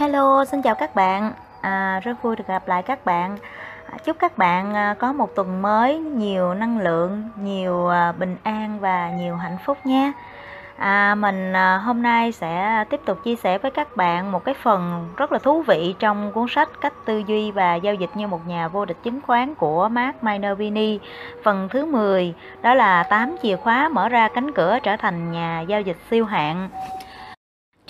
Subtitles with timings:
[0.00, 1.32] Hello, xin chào các bạn.
[1.60, 3.36] À, rất vui được gặp lại các bạn.
[3.90, 8.36] À, chúc các bạn à, có một tuần mới nhiều năng lượng, nhiều à, bình
[8.42, 10.12] an và nhiều hạnh phúc nhé.
[10.76, 15.08] À, mình hôm nay sẽ tiếp tục chia sẻ với các bạn một cái phần
[15.16, 18.46] rất là thú vị trong cuốn sách Cách tư duy và giao dịch như một
[18.46, 20.98] nhà vô địch chứng khoán của Mark Minervini.
[21.44, 25.60] Phần thứ 10 đó là 8 chìa khóa mở ra cánh cửa trở thành nhà
[25.60, 26.68] giao dịch siêu hạng.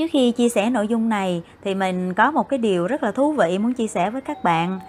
[0.01, 3.13] Trước khi chia sẻ nội dung này thì mình có một cái điều rất là
[3.13, 4.81] thú vị muốn chia sẻ với các bạn.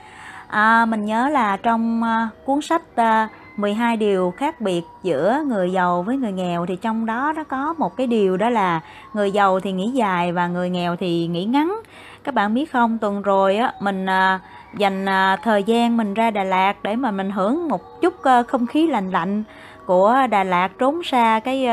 [0.48, 5.44] À, mình nhớ là trong uh, cuốn sách à, uh, 12 điều khác biệt giữa
[5.48, 8.82] người giàu với người nghèo thì trong đó nó có một cái điều đó là
[9.13, 11.82] người giàu thì nghĩ dài và người nghèo thì nghĩ ngắn.
[12.23, 14.40] Các bạn biết không, tuần rồi á mình à,
[14.77, 15.05] dành
[15.43, 18.13] thời gian mình ra Đà Lạt để mà mình hưởng một chút
[18.48, 19.43] không khí lành lạnh
[19.85, 21.68] của Đà Lạt trốn xa cái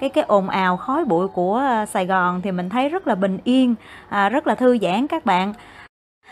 [0.00, 3.14] cái cái ồn ào khói bụi của ờ, Sài Gòn thì mình thấy rất là
[3.14, 3.74] bình yên,
[4.08, 5.54] à, rất là thư giãn các bạn.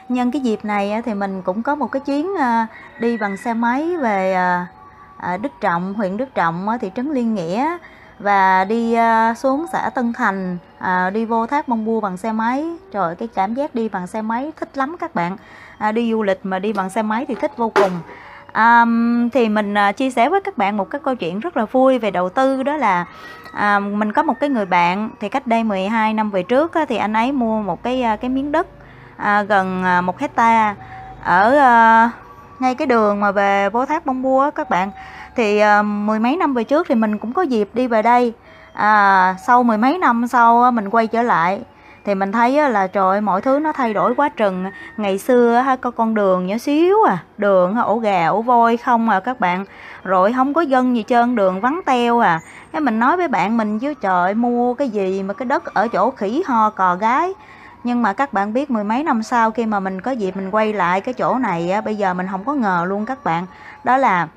[0.08, 2.66] Nhân cái dịp này thì mình cũng có một cái chuyến ờ,
[3.00, 4.64] đi bằng xe máy về ờ,
[5.16, 7.77] à, Đức Trọng, huyện Đức Trọng, thị trấn Liên Nghĩa
[8.19, 8.96] và đi
[9.36, 12.64] xuống xã Tân Thành, à, đi vô thác Mông Bua bằng xe máy.
[12.92, 15.36] Trời cái cảm giác đi bằng xe máy thích lắm các bạn.
[15.78, 17.91] À, đi du lịch mà đi bằng xe máy thì thích vô cùng.
[18.54, 21.64] Um, thì mình uh, chia sẻ với các bạn một cái câu chuyện rất là
[21.64, 23.06] vui về đầu tư đó là
[23.48, 26.88] uh, mình có một cái người bạn thì cách đây 12 năm về trước uh,
[26.88, 28.66] thì anh ấy mua một cái ờ, cái miếng đất
[29.16, 30.74] uh, gần một hecta
[31.22, 32.10] ở uh,
[32.60, 34.90] ngay cái đường mà về vô thác bông bua các bạn.
[35.36, 38.33] Thì uh, mười mấy năm về trước thì mình cũng có dịp đi về đây.
[38.72, 41.60] À, sau mười mấy năm sau mình quay trở lại
[42.09, 44.64] thì mình thấy là trời ơi, mọi thứ nó thay đổi quá trừng
[44.97, 49.20] ngày xưa có con đường nhỏ xíu à đường ổ gà ổ voi không à
[49.20, 49.64] các bạn.
[50.05, 52.41] Rồi không có dân gì trơn đường vắng teo à.
[52.73, 55.89] Cái mình nói với bạn mình chứ trời mua cái gì mà cái đất ở
[55.89, 57.33] chỗ khỉ ho cò gái.
[57.84, 60.51] Nhưng mà các bạn biết mười mấy năm sau khi mà mình có dịp mình
[60.51, 63.47] quay lại cái chỗ này á, bây giờ mình không có ngờ luôn các bạn.
[63.84, 64.29] Đó là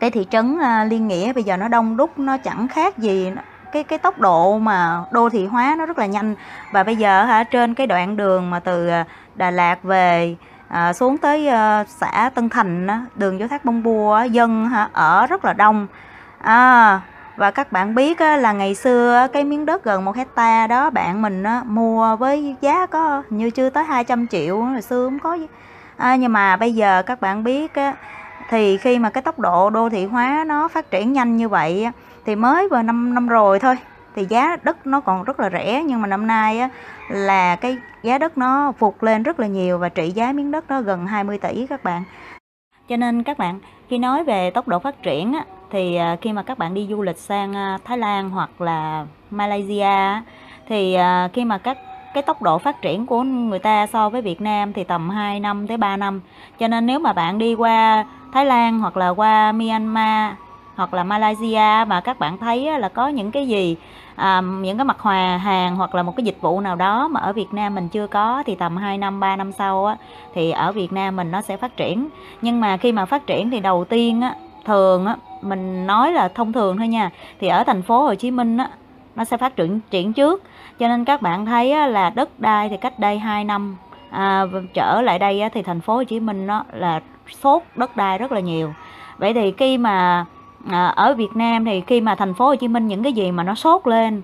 [0.00, 3.30] cái thị trấn à, Liên Nghĩa bây giờ nó đông đúc nó chẳng khác gì
[3.72, 6.34] cái cái tốc độ mà đô thị hóa nó rất là nhanh.
[6.72, 10.36] Và bây giờ hả trên cái đoạn đường mà từ à, Đà Lạt về
[10.68, 14.88] à, xuống tới à, xã Tân Thành á, đường vô thác bông bua dân hả,
[14.92, 15.86] ở rất là đông.
[16.38, 17.00] À,
[17.36, 20.90] và các bạn biết á, là ngày xưa cái miếng đất gần một hecta đó
[20.90, 25.18] bạn mình á, mua với giá có như chưa tới 200 triệu hồi xưa không
[25.18, 25.38] có
[25.96, 27.94] à, nhưng mà bây giờ các bạn biết á,
[28.48, 31.84] thì khi mà cái tốc độ đô thị hóa nó phát triển nhanh như vậy
[31.84, 31.92] á,
[32.26, 33.76] thì mới vừa năm năm rồi thôi
[34.14, 36.68] thì giá đất nó còn rất là rẻ nhưng mà năm nay á,
[37.08, 40.64] là cái giá đất nó vụt lên rất là nhiều và trị giá miếng đất
[40.68, 42.02] nó gần 20 tỷ các bạn
[42.88, 46.32] cho nên các bạn khi nói về tốc độ phát triển á, thì à, khi
[46.32, 50.22] mà các bạn đi du lịch sang à, Thái Lan hoặc là Malaysia
[50.68, 51.78] thì à, khi mà các
[52.14, 55.40] cái tốc độ phát triển của người ta so với Việt Nam thì tầm 2
[55.40, 56.20] năm tới 3 năm.
[56.58, 60.34] Cho nên nếu mà bạn đi qua Thái Lan hoặc là qua Myanmar
[60.82, 63.76] hoặc là Malaysia mà các bạn thấy là có những cái gì
[64.16, 67.20] à, những cái mặt hòa hàng hoặc là một cái dịch vụ nào đó mà
[67.20, 69.96] ở Việt Nam mình chưa có thì tầm 2 năm 3 năm sau á,
[70.34, 72.08] thì ở Việt Nam mình nó sẽ phát triển.
[72.42, 74.34] Nhưng mà khi mà phát triển thì đầu tiên á,
[74.64, 77.10] thường á, mình nói là thông thường thôi nha
[77.40, 78.68] thì ở thành phố Hồ Chí Minh á,
[79.16, 80.42] nó sẽ phát triển triển trước.
[80.78, 83.76] Cho nên các bạn thấy á, là đất đai thì cách đây 2 năm
[84.10, 84.44] à,
[84.74, 87.00] trở lại đây á, thì thành phố Hồ Chí Minh nó là
[87.42, 88.72] sốt đất đai rất là nhiều.
[89.18, 90.24] Vậy thì khi mà
[90.70, 93.30] à, ở Việt Nam thì khi mà thành phố Hồ Chí Minh những cái gì
[93.32, 94.22] mà nó sốt lên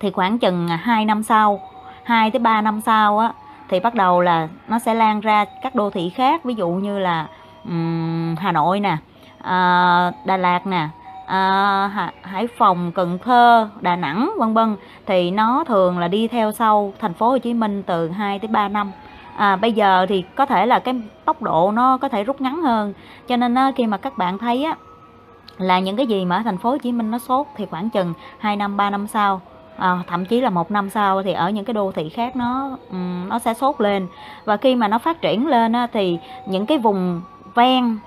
[0.00, 1.60] thì khoảng chừng à, 2 năm sau
[2.04, 3.32] 2 tới 3 năm sau á
[3.68, 6.98] thì bắt đầu là nó sẽ lan ra các đô thị khác ví dụ như
[6.98, 7.26] là
[7.64, 8.96] um, Hà Nội nè
[9.42, 10.88] à, Đà Lạt nè
[11.26, 14.76] à, Hải Phòng, Cần Thơ, Đà Nẵng vân vân
[15.06, 18.48] thì nó thường là đi theo sau thành phố Hồ Chí Minh từ 2 tới
[18.48, 18.92] 3 năm.
[19.36, 20.94] À, bây giờ thì có thể là cái
[21.24, 22.92] tốc độ nó có thể rút ngắn hơn.
[23.28, 24.74] Cho nên á, khi mà các bạn thấy á
[25.60, 27.90] là những cái gì mà ở thành phố Hồ Chí Minh nó sốt thì khoảng
[27.90, 29.40] chừng 2 năm 3 năm sau
[29.80, 32.76] à, thậm chí là một năm sau thì ở những cái đô thị khác nó
[32.90, 34.06] um, nó sẽ sốt lên.
[34.44, 37.22] Và khi mà nó phát triển lên á, thì những cái vùng
[37.54, 37.98] ven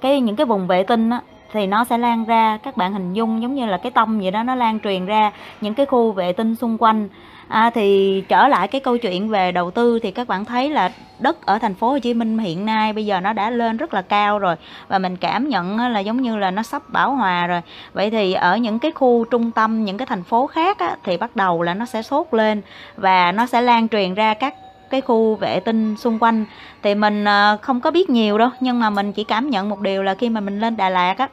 [0.00, 1.20] cái những cái vùng vệ tinh á,
[1.52, 2.58] thì nó sẽ lan ra.
[2.62, 5.32] Các bạn hình dung giống như là cái tông vậy đó nó lan truyền ra
[5.60, 7.08] những cái khu vệ tinh xung quanh
[7.48, 10.90] à, thì trở lại cái câu chuyện về đầu tư thì các bạn thấy là
[11.18, 13.94] đất ở thành phố Hồ Chí Minh hiện nay bây giờ nó đã lên rất
[13.94, 14.56] là cao rồi.
[14.88, 17.60] Và mình cảm nhận là giống như là nó sắp bảo hòa rồi.
[17.92, 21.16] Vậy thì ở những cái khu trung tâm những cái thành phố khác á, thì
[21.16, 22.62] bắt đầu là nó sẽ sốt lên
[22.96, 24.54] và nó sẽ lan truyền ra các
[24.90, 26.44] cái khu vệ tinh xung quanh.
[26.82, 29.80] Thì mình ờ, không có biết nhiều đâu nhưng mà mình chỉ cảm nhận một
[29.80, 31.28] điều là khi mà mình lên Đà Lạt á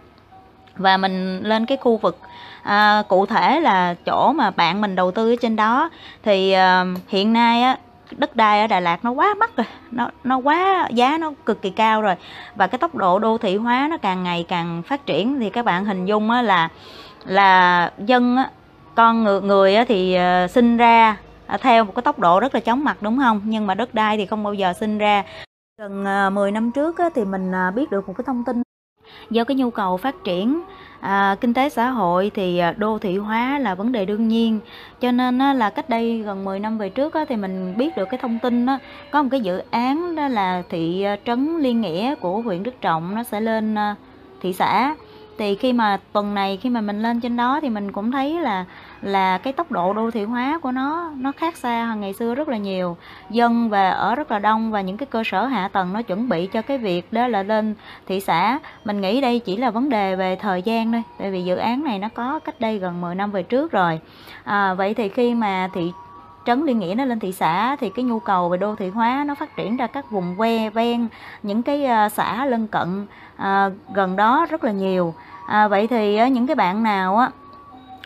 [0.78, 2.18] và mình lên cái khu vực
[2.63, 5.90] à, cụ thể là chỗ mà bạn mình đầu tư ở trên đó
[6.24, 7.78] thì à, hiện nay á
[8.18, 11.62] đất đai ở Đà Lạt nó quá mắc rồi nó nó quá giá nó cực
[11.62, 12.16] kỳ cao rồi.
[12.56, 15.66] Và cái tốc độ đô thị hóa nó càng ngày càng phát triển thì các
[15.66, 16.69] bạn hình dung á, là
[17.25, 18.50] là dân á,
[18.96, 21.18] con người, người á, thì uh, sinh ra
[21.48, 23.42] à, theo một cái tốc độ rất là chóng mặt đúng không?
[23.46, 25.24] Nhưng mà đất đai thì không bao giờ sinh ra.
[25.78, 28.44] Gần ờ, uh, 10 năm trước á, thì mình uh, biết được một cái thông
[28.44, 28.62] tin
[29.30, 30.62] do cái nhu cầu phát triển
[31.02, 34.60] à, kinh tế xã hội thì à, đô thị hóa là vấn đề đương nhiên.
[35.02, 37.98] Cho nên á, là cách đây gần 10 năm về trước á, thì mình biết
[37.98, 38.80] được cái thông tin đó,
[39.12, 42.81] có một cái dự án đó là thị à, trấn liên nghĩa của huyện đức
[42.81, 43.96] trọng nó sẽ lên à,
[44.42, 44.96] thị xã.
[45.38, 48.40] Thì khi mà tuần này khi mà mình lên trên đó thì mình cũng thấy
[48.40, 48.66] là
[49.01, 52.36] là cái tốc độ đô thị hóa của nó nó khác xa hơn ngày xưa
[52.36, 52.98] rất là nhiều.
[53.30, 56.30] Dân và ở rất là đông và những cái cơ sở hạ tầng nó chuẩn
[56.30, 57.75] bị cho cái việc đó là lên
[58.07, 58.59] thị xã.
[58.86, 61.83] Mình nghĩ đây chỉ là vấn đề về thời gian thôi tại vì dự án
[61.83, 64.00] này nó có cách đây gần 10 năm về trước rồi.
[64.44, 65.92] À, vậy thì khi mà thị
[66.45, 69.24] trấn liên nghĩa nó lên thị xã thì cái nhu cầu về đô thị hóa
[69.27, 71.07] nó phát triển ra các vùng que ven
[71.44, 73.06] những cái ờ, xã lân cận
[73.36, 75.13] à, gần đó rất là nhiều.
[75.48, 77.30] À, vậy thì ờ, những cái bạn nào á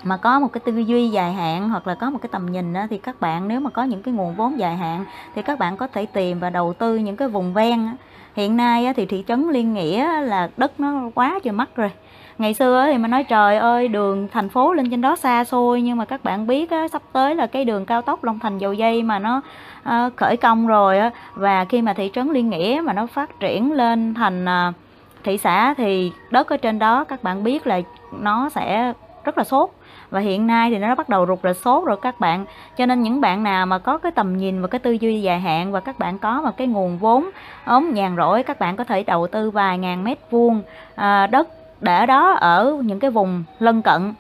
[0.06, 2.74] mà có một cái tư duy dài hạn hoặc là có một cái tầm nhìn
[2.74, 5.06] đó, thì các bạn nếu mà có những cái nguồn vốn dài hạn
[5.36, 7.88] thì các bạn có thể tìm và đầu tư những cái vùng ven
[8.36, 11.92] hiện nay thì thị trấn liên nghĩa là đất nó quá trời mắc rồi.
[12.38, 15.81] Ngày xưa thì mình nói trời ơi đường thành phố lên trên đó xa xôi
[15.81, 18.57] nhưng mà các bạn biết á, sắp tới là cái đường cao tốc Long Thành
[18.57, 19.42] dầu dây mà nó
[19.90, 23.40] uh, khởi công rồi á, và khi mà thị trấn Liên Nghĩa mà nó phát
[23.40, 24.75] triển lên thành uh,
[25.24, 27.81] thị xã thì đất ở trên đó các bạn biết là
[28.19, 28.94] nó sẽ
[29.24, 29.69] rất là sốt
[30.10, 32.46] và hiện nay thì nó bắt đầu rụt rồi sốt rồi các bạn.
[32.78, 35.40] Cho nên những bạn nào mà có cái tầm nhìn và cái tư duy dài
[35.40, 37.30] hạn và các bạn có một cái nguồn vốn
[37.66, 40.62] ống nhàn rỗi các bạn có thể đầu tư vài ngàn mét vuông
[40.96, 41.48] à, đất
[41.81, 44.13] để đó ở những cái vùng lân cận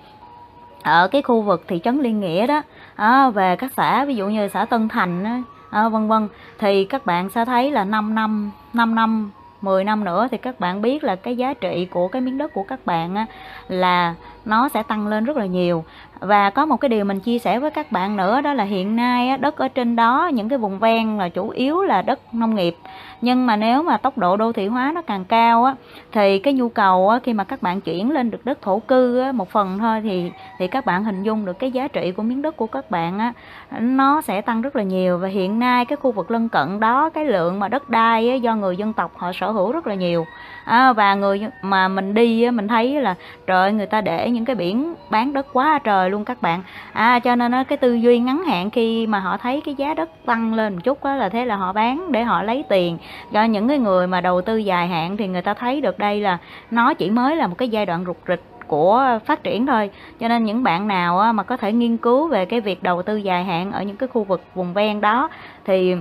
[0.83, 2.61] ở cái khu vực thị trấn liên nghĩa đó
[2.95, 6.27] à, về các xã ví dụ như xã Tân Thành à, vân vân.
[6.59, 9.31] Thì các bạn sẽ thấy là 5 năm 5 năm
[9.65, 12.53] 10 năm nữa thì các bạn biết là cái giá trị của cái miếng đất
[12.53, 13.25] của các bạn á,
[13.67, 14.15] là
[14.45, 15.83] nó sẽ tăng lên rất là nhiều.
[16.19, 18.95] Và có một cái điều mình chia sẻ với các bạn nữa đó là hiện
[18.95, 22.33] nay á, đất ở trên đó những cái vùng ven là chủ yếu là đất
[22.33, 22.77] nông nghiệp
[23.25, 25.75] nhưng mà nếu mà tốc độ đô thị hóa nó càng cao á
[26.11, 29.19] thì cái nhu cầu á, khi mà các bạn chuyển lên được đất thổ cư
[29.19, 32.23] á, một phần thôi thì thì các bạn hình dung được cái giá trị của
[32.23, 33.33] miếng đất của các bạn á
[33.79, 35.17] nó sẽ tăng rất là nhiều.
[35.17, 38.35] Và hiện nay cái khu vực lân cận đó cái lượng mà đất đai á,
[38.35, 40.25] do người dân tộc họ sở hữu rất là nhiều
[40.65, 43.15] à, và người mà mình đi mình thấy là
[43.47, 46.63] trời người ta để những cái biển bán đất quá trời luôn các bạn.
[46.93, 50.09] À cho nên cái tư duy ngắn hạn khi mà họ thấy cái giá đất
[50.25, 52.97] tăng lên một chút đó là thế là họ bán để họ lấy tiền.
[53.33, 56.21] Cho những cái người mà đầu tư dài hạn thì người ta thấy được đây
[56.21, 56.37] là
[56.71, 59.89] nó chỉ mới là một cái giai đoạn rụt rịch của phát triển thôi.
[60.19, 63.17] Cho nên những bạn nào mà có thể nghiên cứu về cái việc đầu tư
[63.17, 65.29] dài hạn ở những cái khu vực vùng ven đó
[65.65, 65.95] thì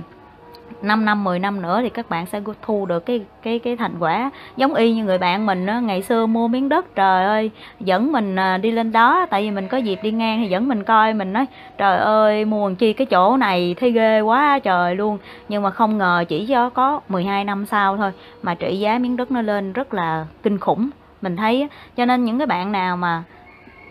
[0.81, 3.95] 5 năm 10 năm nữa thì các bạn sẽ thu được cái cái cái thành
[3.99, 4.31] quả.
[4.57, 8.11] Giống y như người bạn mình á, ngày xưa mua miếng đất trời ơi dẫn
[8.11, 10.83] mình à, đi lên đó tại vì mình có dịp đi ngang thì dẫn mình
[10.83, 11.45] coi mình nói
[11.77, 15.17] trời ơi mua chi cái chỗ này thấy ghê quá trời luôn.
[15.49, 19.17] Nhưng mà không ngờ chỉ cho có 12 năm sau thôi mà trị giá miếng
[19.17, 20.89] đất nó lên rất là kinh khủng.
[21.21, 21.67] Mình thấy
[21.97, 23.23] cho nên những cái bạn nào mà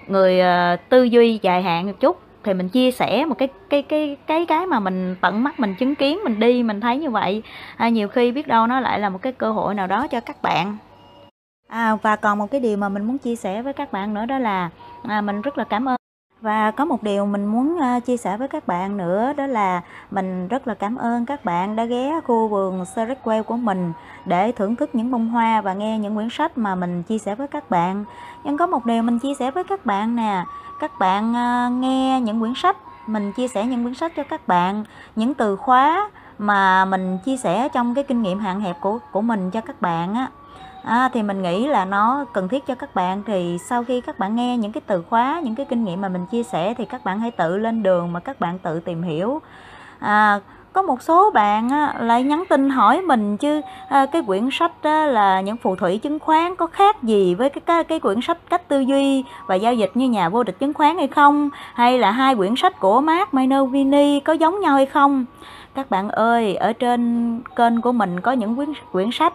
[0.06, 3.82] người à, tư duy dài hạn một chút thì mình chia sẻ một cái cái
[3.82, 7.10] cái cái cái mà mình tận mắt mình chứng kiến mình đi mình thấy như
[7.10, 7.42] vậy.
[7.76, 10.20] À, nhiều khi biết đâu nó lại là một cái cơ hội nào đó cho
[10.20, 10.76] các bạn.
[11.68, 14.26] À, và còn một cái điều mà mình muốn chia sẻ với các bạn nữa
[14.26, 14.70] đó là
[15.02, 15.96] à, mình rất là cảm ơn
[16.44, 20.48] và có một điều mình muốn chia sẻ với các bạn nữa đó là mình
[20.48, 23.92] rất là cảm ơn các bạn đã ghé khu vườn Serequel của mình
[24.24, 27.34] để thưởng thức những bông hoa và nghe những quyển sách mà mình chia sẻ
[27.34, 28.04] với các bạn.
[28.44, 30.44] Nhưng có một điều mình chia sẻ với các bạn nè,
[30.80, 31.32] các bạn
[31.80, 34.84] nghe những quyển sách, mình chia sẻ những quyển sách cho các bạn,
[35.16, 39.20] những từ khóa mà mình chia sẻ trong cái kinh nghiệm hạn hẹp của của
[39.20, 40.28] mình cho các bạn á
[40.84, 43.22] à, thì mình nghĩ là nó cần thiết cho các bạn.
[43.26, 46.08] Thì sau khi các bạn nghe những cái từ khóa những cái kinh nghiệm mà
[46.08, 49.02] mình chia sẻ thì các bạn hãy tự lên đường mà các bạn tự tìm
[49.02, 49.40] hiểu.
[49.98, 50.40] À,
[50.72, 54.72] có một số bạn á, lại nhắn tin hỏi mình chứ à, cái quyển sách
[54.82, 58.20] á, là những phù thủy chứng khoán có khác gì với cái, cái cái quyển
[58.20, 61.50] sách cách tư duy và giao dịch như nhà vô địch chứng khoán hay không?
[61.74, 65.24] Hay là hai quyển sách của Mark Minervini có giống nhau hay không?
[65.74, 69.34] Các bạn ơi ở trên kênh của mình có những quyển quyển sách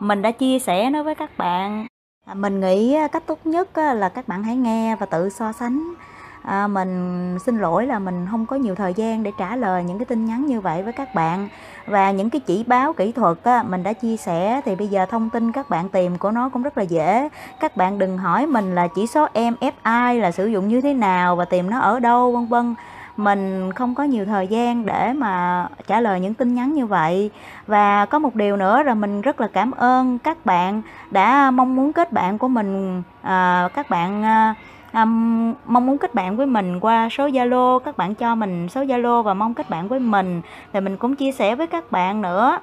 [0.00, 1.86] mình đã chia sẻ nó với các bạn.
[2.26, 5.94] À, mình nghĩ cách tốt nhất là các bạn hãy nghe và tự so sánh.
[6.42, 9.98] À, mình xin lỗi là mình không có nhiều thời gian để trả lời những
[9.98, 11.48] cái tin nhắn như vậy với các bạn.
[11.86, 15.06] Và những cái chỉ báo kỹ thuật á, mình đã chia sẻ thì bây giờ
[15.06, 17.28] thông tin các bạn tìm của nó cũng rất là dễ.
[17.60, 21.36] Các bạn đừng hỏi mình là chỉ số MFI là sử dụng như thế nào
[21.36, 22.74] và tìm nó ở đâu vân vân
[23.18, 27.30] mình không có nhiều thời gian để mà trả lời những tin nhắn như vậy.
[27.66, 31.76] Và có một điều nữa là mình rất là cảm ơn các bạn đã mong
[31.76, 34.54] muốn kết bạn của mình à, các bạn à,
[34.92, 38.82] um, mong muốn kết bạn với mình qua số Zalo các bạn cho mình số
[38.82, 40.42] Zalo và mong kết bạn với mình.
[40.72, 42.58] Thì mình cũng chia sẻ với các bạn nữa.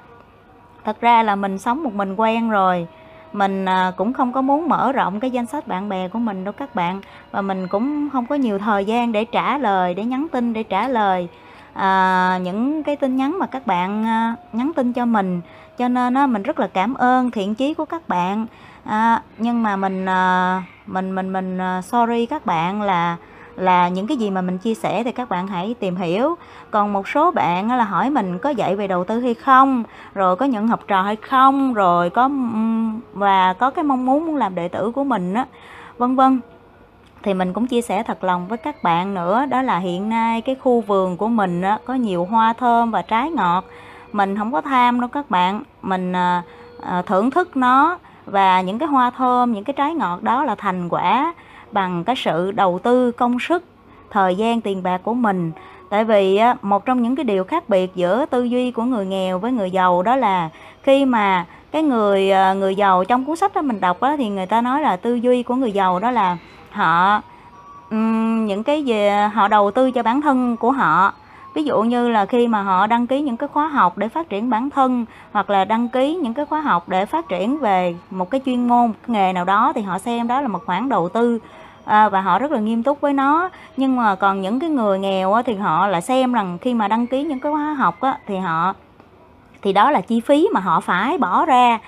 [0.84, 2.86] Thật ra là mình sống một mình quen rồi
[3.36, 6.44] mình à, cũng không có muốn mở rộng cái danh sách bạn bè của mình
[6.44, 7.00] đâu các bạn.
[7.30, 10.62] Và mình cũng không có nhiều thời gian để trả lời để nhắn tin để
[10.62, 11.28] trả lời
[11.72, 15.40] à, những cái tin nhắn mà các bạn à, nhắn tin cho mình.
[15.78, 18.46] Cho nên á, mình rất là cảm ơn thiện chí của các bạn.
[18.84, 23.16] À, nhưng mà mình à, mình mình mình sorry các bạn là
[23.56, 26.34] là những cái gì mà mình chia sẻ thì các bạn hãy tìm hiểu.
[26.70, 29.84] Còn một số bạn là hỏi mình có dạy về đầu tư hay không
[30.14, 32.30] rồi có nhận học trò hay không rồi có
[33.12, 35.46] và có cái mong muốn muốn làm đệ tử của mình á
[35.98, 36.40] vân vân.
[37.22, 40.40] Thì mình cũng chia sẻ thật lòng với các bạn nữa đó là hiện nay
[40.40, 43.64] cái khu vườn của mình á, có nhiều hoa thơm và trái ngọt.
[44.12, 46.42] Mình không có tham đâu các bạn mình à,
[46.82, 50.54] à, thưởng thức nó và những cái hoa thơm những cái trái ngọt đó là
[50.54, 51.34] thành quả
[51.72, 53.64] bằng cái sự đầu tư công sức
[54.10, 55.52] thời gian tiền bạc của mình.
[55.88, 59.38] Tại vì một trong những cái điều khác biệt giữa tư duy của người nghèo
[59.38, 60.48] với người giàu đó là
[60.82, 64.28] khi mà cái người à, người giàu trong cuốn sách đó mình đọc đó, thì
[64.28, 66.36] người ta nói là tư duy của người giàu đó là
[66.70, 67.22] họ
[67.90, 71.12] những cái gì họ đầu tư cho bản thân của họ
[71.56, 74.28] ví dụ như là khi mà họ đăng ký những cái khóa học để phát
[74.28, 77.94] triển bản thân hoặc là đăng ký những cái khóa học để phát triển về
[78.10, 81.08] một cái chuyên môn nghề nào đó thì họ xem đó là một khoản đầu
[81.08, 81.38] tư
[81.84, 83.50] à, và họ rất là nghiêm túc với nó.
[83.76, 86.88] Nhưng mà còn những cái người nghèo á, thì họ lại xem rằng khi mà
[86.88, 88.74] đăng ký những cái khóa học á, thì họ
[89.62, 91.78] thì đó là chi phí mà họ phải bỏ ra.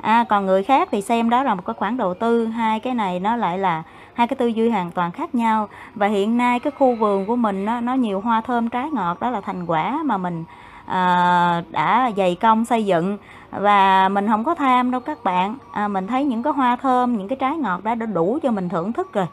[0.00, 2.94] À, còn người khác thì xem đó là một cái khoản đầu tư hai cái
[2.94, 3.82] này nó lại là
[4.14, 5.68] hai cái tư duy hoàn toàn khác nhau.
[5.94, 9.20] Và hiện nay cái khu vườn của mình nó, nó nhiều hoa thơm trái ngọt
[9.20, 10.44] đó là thành quả mà mình
[10.86, 13.18] à, đã dày công xây dựng.
[13.50, 15.56] Và mình không có tham đâu các bạn.
[15.72, 18.50] À, mình thấy những cái hoa thơm những cái trái ngọt đó đã đủ cho
[18.50, 19.26] mình thưởng thức rồi.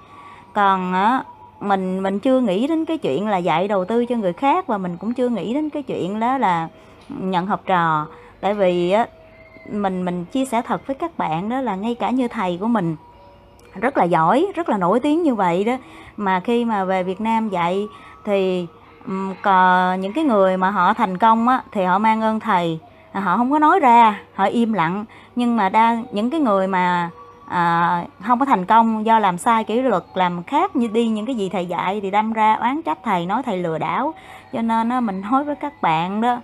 [0.54, 1.24] Còn à,
[1.60, 4.78] mình mình chưa nghĩ đến cái chuyện là dạy đầu tư cho người khác và
[4.78, 6.68] mình cũng chưa nghĩ đến cái chuyện đó là
[7.10, 8.08] nhận học trò.
[8.42, 9.06] Tại vì á
[9.72, 12.68] mình mình chia sẻ thật với các bạn đó là ngay cả như thầy của
[12.68, 12.96] mình
[13.76, 15.78] rất là giỏi rất là nổi tiếng như vậy đó.
[16.18, 17.88] Mà khi mà về Việt Nam dạy
[18.26, 18.68] thì
[19.42, 22.80] còn những cái người mà họ thành công á thì họ mang ơn thầy.
[23.12, 25.06] À, họ không có nói ra họ im lặng.
[25.36, 27.10] Nhưng mà đa những cái người mà
[27.48, 31.26] à, không có thành công do làm sai kỷ luật làm khác như đi những
[31.26, 34.14] cái gì thầy dạy thì đâm ra oán trách thầy nói thầy lừa đảo.
[34.54, 36.38] Cho nên á, mình nói với các bạn đó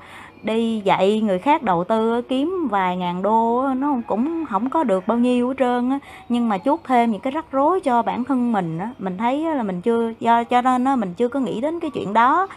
[0.44, 5.08] đi dạy người khác đầu tư, kiếm vài ngàn đô nó cũng không có được
[5.08, 6.00] bao nhiêu hết trơn á.
[6.30, 9.56] Nhưng mà chuốt thêm những cái rắc rối cho bản thân mình á, mình thấy
[9.56, 12.48] là mình chưa, do, cho nên á mình chưa có nghĩ đến cái chuyện đó.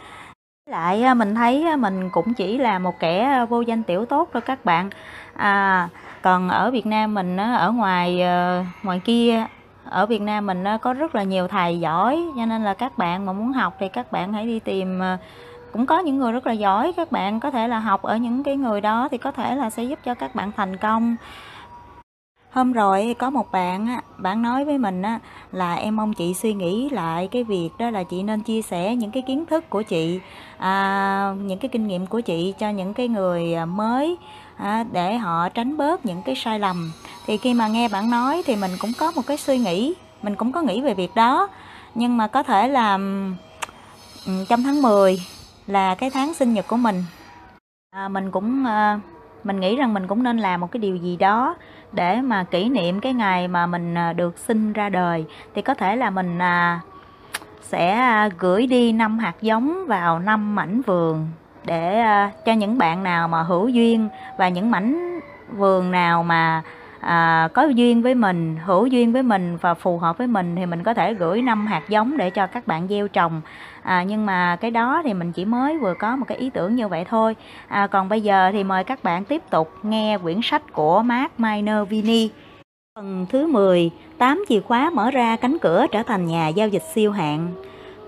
[0.70, 4.42] Lại mình thấy mình cũng chỉ là một kẻ à, vô danh tiểu tốt thôi
[4.42, 4.90] các bạn.
[5.36, 5.88] À
[6.22, 9.46] còn ở Việt Nam mình ở ngoài ờ, ngoài kia
[9.84, 13.26] ở Việt Nam mình có rất là nhiều thầy giỏi, cho nên là các bạn
[13.26, 15.16] mà muốn học thì các bạn hãy đi tìm ờ,
[15.72, 18.42] cũng có những người rất là giỏi các bạn có thể là học ở những
[18.42, 21.16] cái người đó thì có thể là sẽ giúp cho các bạn thành công.
[22.50, 25.18] Hôm rồi có một bạn á bạn nói với mình á
[25.52, 28.96] là em mong chị suy nghĩ lại cái việc đó là chị nên chia sẻ
[28.96, 30.20] những cái kiến thức của chị
[30.58, 34.16] à, những cái kinh nghiệm của chị cho những cái người à, mới
[34.56, 36.92] à, để họ tránh bớt những cái sai lầm.
[37.26, 40.36] Thì khi mà nghe bạn nói thì mình cũng có một cái suy nghĩ mình
[40.36, 41.48] cũng có nghĩ về việc đó.
[41.94, 42.98] Nhưng mà có thể là
[44.48, 45.20] trong tháng 10
[45.70, 47.04] là cái tháng sinh nhật của mình.
[47.90, 49.00] À, mình cũng à,
[49.44, 51.56] mình nghĩ rằng mình cũng nên làm một cái điều gì đó
[51.92, 55.24] để mà kỷ niệm cái ngày mà mình à, được sinh ra đời.
[55.54, 56.80] Thì có thể là mình à,
[57.62, 61.28] sẽ à, gửi đi năm hạt giống vào năm mảnh vườn
[61.64, 64.08] để à, cho những bạn nào mà hữu duyên
[64.38, 65.20] và những mảnh
[65.52, 66.62] vườn nào mà
[67.00, 70.66] à, có duyên với mình hữu duyên với mình và phù hợp với mình thì
[70.66, 73.40] mình có thể gửi năm hạt giống để cho các bạn gieo trồng
[73.82, 76.76] à, nhưng mà cái đó thì mình chỉ mới vừa có một cái ý tưởng
[76.76, 77.36] như vậy thôi.
[77.68, 81.40] À, còn bây giờ thì mời các bạn tiếp tục nghe quyển sách của Mark
[81.40, 82.30] Miner Vini.
[82.96, 86.84] Phần thứ 10 tám chìa khóa mở ra cánh cửa trở thành nhà giao dịch
[86.94, 87.48] siêu hạng.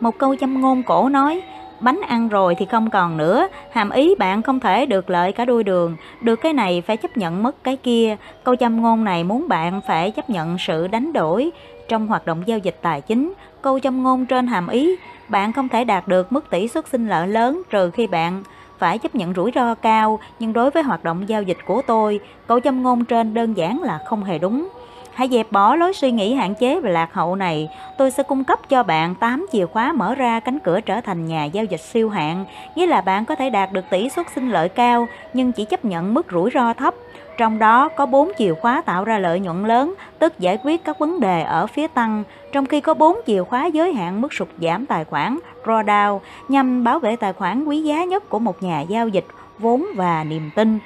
[0.00, 1.43] Một câu châm ngôn cổ nói
[1.83, 5.45] bánh ăn rồi thì không còn nữa hàm ý bạn không thể được lợi cả
[5.45, 5.97] đuôi đường.
[6.21, 8.17] Được cái này phải chấp nhận mất cái kia.
[8.45, 11.50] Câu châm ngôn này muốn bạn phải chấp nhận sự đánh đổi
[11.88, 14.97] trong hoạt động giao dịch tài chính câu châm ngôn trên hàm ý
[15.28, 18.42] bạn không thể đạt được mức tỷ suất sinh lợi lớn trừ khi bạn
[18.78, 22.21] phải chấp nhận rủi ro cao nhưng đối với hoạt động giao dịch của tôi
[22.47, 24.69] câu châm ngôn trên đơn giản là không hề đúng
[25.14, 27.69] Hãy dẹp bỏ lối suy nghĩ hạn chế và lạc hậu này.
[27.99, 31.26] Tôi sẽ cung cấp cho bạn 8 chìa khóa mở ra cánh cửa trở thành
[31.26, 34.50] nhà giao dịch siêu hạng, nghĩa là bạn có thể đạt được tỷ suất sinh
[34.50, 36.95] lợi cao nhưng chỉ chấp nhận mức rủi ro thấp.
[37.39, 40.99] Trong đó có 4 chìa khóa tạo ra lợi nhuận lớn, tức giải quyết các
[40.99, 44.49] vấn đề ở phía tăng, trong khi có 4 chìa khóa giới hạn mức sụt
[44.61, 48.81] giảm tài khoản, drawdown, nhằm bảo vệ tài khoản quý giá nhất của một nhà
[48.81, 49.27] giao dịch,
[49.59, 50.79] vốn và niềm tin.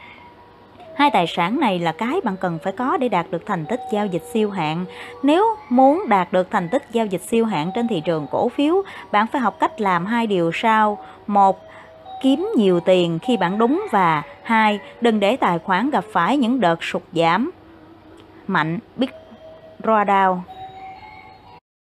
[0.96, 3.80] Hai tài sản này là cái bạn cần phải có để đạt được thành tích
[3.92, 4.84] giao dịch siêu hạng.
[5.22, 8.82] Nếu muốn đạt được thành tích giao dịch siêu hạng trên thị trường cổ phiếu,
[9.12, 10.98] bạn phải học cách làm hai điều sau.
[11.26, 11.65] Một,
[12.22, 16.60] kiếm nhiều tiền khi bạn đúng và hai, đừng để tài khoản gặp phải những
[16.60, 17.50] đợt sụt giảm
[18.46, 19.10] mạnh, big
[19.82, 20.38] drawdown.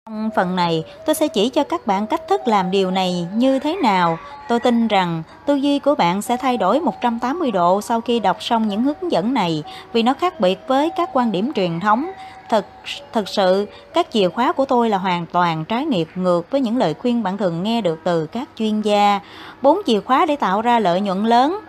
[0.06, 3.58] Trong phần này, tôi sẽ chỉ cho các bạn cách thức làm điều này như
[3.58, 4.18] thế nào.
[4.48, 8.42] Tôi tin rằng tư duy của bạn sẽ thay đổi 180 độ sau khi đọc
[8.42, 12.10] xong những hướng dẫn này vì nó khác biệt với các quan điểm truyền thống
[12.50, 12.66] thật
[13.12, 16.76] thật sự, các chìa khóa của tôi là hoàn toàn trái nghiệp ngược với những
[16.76, 19.20] lời khuyên bạn thường nghe được từ các chuyên gia.
[19.62, 21.60] Bốn chìa khóa để tạo ra lợi nhuận lớn.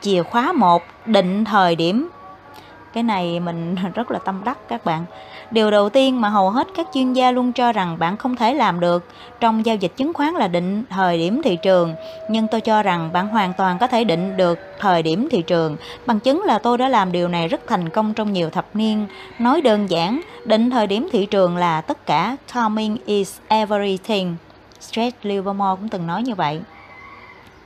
[0.00, 2.08] Chìa khóa 1, định thời điểm.
[2.92, 5.04] Cái này mình rất là tâm đắc các bạn.
[5.50, 8.54] Điều đầu tiên mà hầu hết các chuyên gia luôn cho rằng bạn không thể
[8.54, 9.04] làm được
[9.40, 11.94] trong giao dịch chứng khoán là định thời điểm thị trường,
[12.28, 15.76] nhưng tôi cho rằng bạn hoàn toàn có thể định được thời điểm thị trường.
[16.06, 19.06] Bằng chứng là tôi đã làm điều này rất thành công trong nhiều thập niên.
[19.38, 24.36] Nói đơn giản, định thời điểm thị trường là tất cả, timing is everything.
[24.80, 26.60] Stretch Livermore cũng từng nói như vậy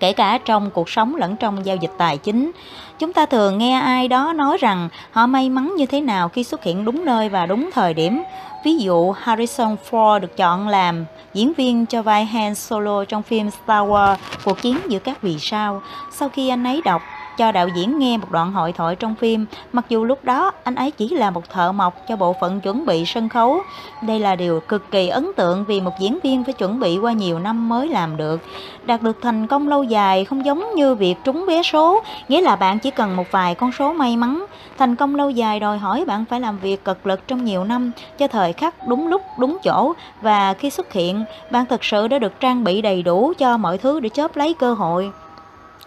[0.05, 2.51] kể cả trong cuộc sống lẫn trong giao dịch tài chính.
[2.99, 6.45] Chúng ta thường nghe ai đó nói rằng họ may mắn như thế nào khi
[6.45, 8.23] xuất hiện đúng nơi và đúng thời điểm.
[8.65, 13.51] Ví dụ, Harrison Ford được chọn làm diễn viên cho vai Han Solo trong phim
[13.51, 15.83] Star Wars Cuộc chiến giữa các vì sao.
[16.11, 17.03] Sau khi anh ấy đọc
[17.39, 20.75] cho đạo diễn nghe một đoạn hội thoại trong phim, mặc dù lúc đó anh
[20.75, 23.59] ấy chỉ là một thợ mộc cho bộ phận chuẩn bị sân khấu.
[24.03, 27.13] Đây là điều cực kỳ ấn tượng vì một diễn viên phải chuẩn bị qua
[27.13, 28.41] nhiều năm mới làm được.
[28.85, 32.57] Đạt được thành công lâu dài không giống như việc trúng vé số, nghĩa là
[32.57, 34.45] bạn chỉ cần một vài con số may mắn.
[34.79, 37.91] Thành công lâu dài đòi hỏi bạn phải làm việc cực lực trong nhiều năm
[38.19, 39.93] cho thời khắc đúng lúc, đúng chỗ
[40.23, 43.79] và khi xuất hiện, bạn thực sự đã được trang bị đầy đủ cho mọi
[43.79, 45.11] thứ để chớp lấy cơ hội.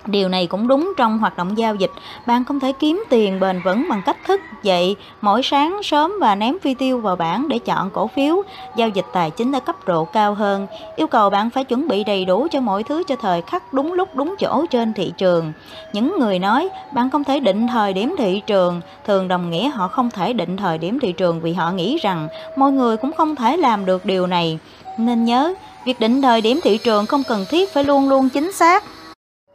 [0.08, 1.91] Điều này cũng đúng trong hoạt động giao dịch,
[2.26, 6.36] bạn không thể kiếm tiền bền vững bằng cách thức dậy mỗi sáng sớm và
[6.36, 8.43] ném phi tiêu vào bảng để chọn cổ phiếu.
[8.76, 12.04] Giao dịch tài chính ở cấp độ cao hơn, yêu cầu bạn phải chuẩn bị
[12.04, 15.54] đầy đủ cho mọi thứ cho thời khắc đúng lúc đúng chỗ trên thị trường.
[15.93, 19.88] Những người nói bạn không thể định thời điểm thị trường, thường đồng nghĩa họ
[19.88, 23.36] không thể định thời điểm thị trường vì họ nghĩ rằng mọi người cũng không
[23.36, 24.60] thể làm được điều này.
[24.98, 25.54] Nên nhớ,
[25.86, 28.84] việc định thời điểm thị trường không cần thiết phải luôn luôn chính xác.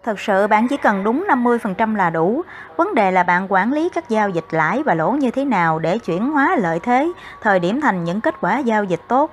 [0.04, 2.42] Thật sự bạn chỉ cần đúng 50% là đủ.
[2.76, 5.78] Vấn đề là bạn quản lý các giao dịch lãi và lỗ như thế nào
[5.78, 7.12] để chuyển hóa lợi thế,
[7.42, 9.30] thời điểm thành những kết quả giao dịch tốt.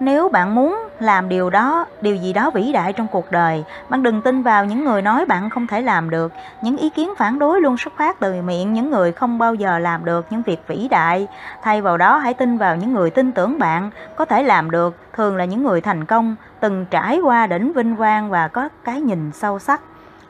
[0.00, 4.02] Nếu bạn muốn làm điều đó, điều gì đó vĩ đại trong cuộc đời, bạn
[4.02, 6.32] đừng tin vào những người nói bạn không thể làm được.
[6.62, 9.78] Những ý kiến phản đối luôn xuất phát từ miệng những người không bao giờ
[9.78, 11.26] làm được những việc vĩ đại.
[11.62, 14.96] Thay vào đó hãy tin vào những người tin tưởng bạn có thể làm được,
[15.12, 19.00] thường là những người thành công, từng trải qua đỉnh vinh quang và có cái
[19.00, 19.80] nhìn sâu sắc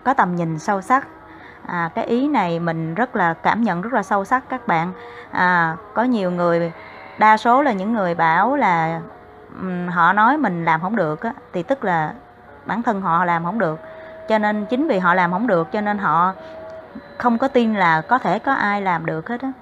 [0.05, 1.07] có tầm nhìn sâu sắc.
[1.67, 4.93] À, cái ý này mình rất là cảm nhận rất là sâu sắc các bạn.
[5.31, 6.73] À, có nhiều người
[7.19, 9.01] đa số là những người bảo là
[9.61, 12.13] um, họ nói mình làm không được á, thì tức là
[12.67, 13.81] bản thân họ làm không được.
[14.29, 16.33] Cho nên chính vì họ làm không được cho nên họ
[17.19, 19.53] không có tin là có thể có ai làm được hết á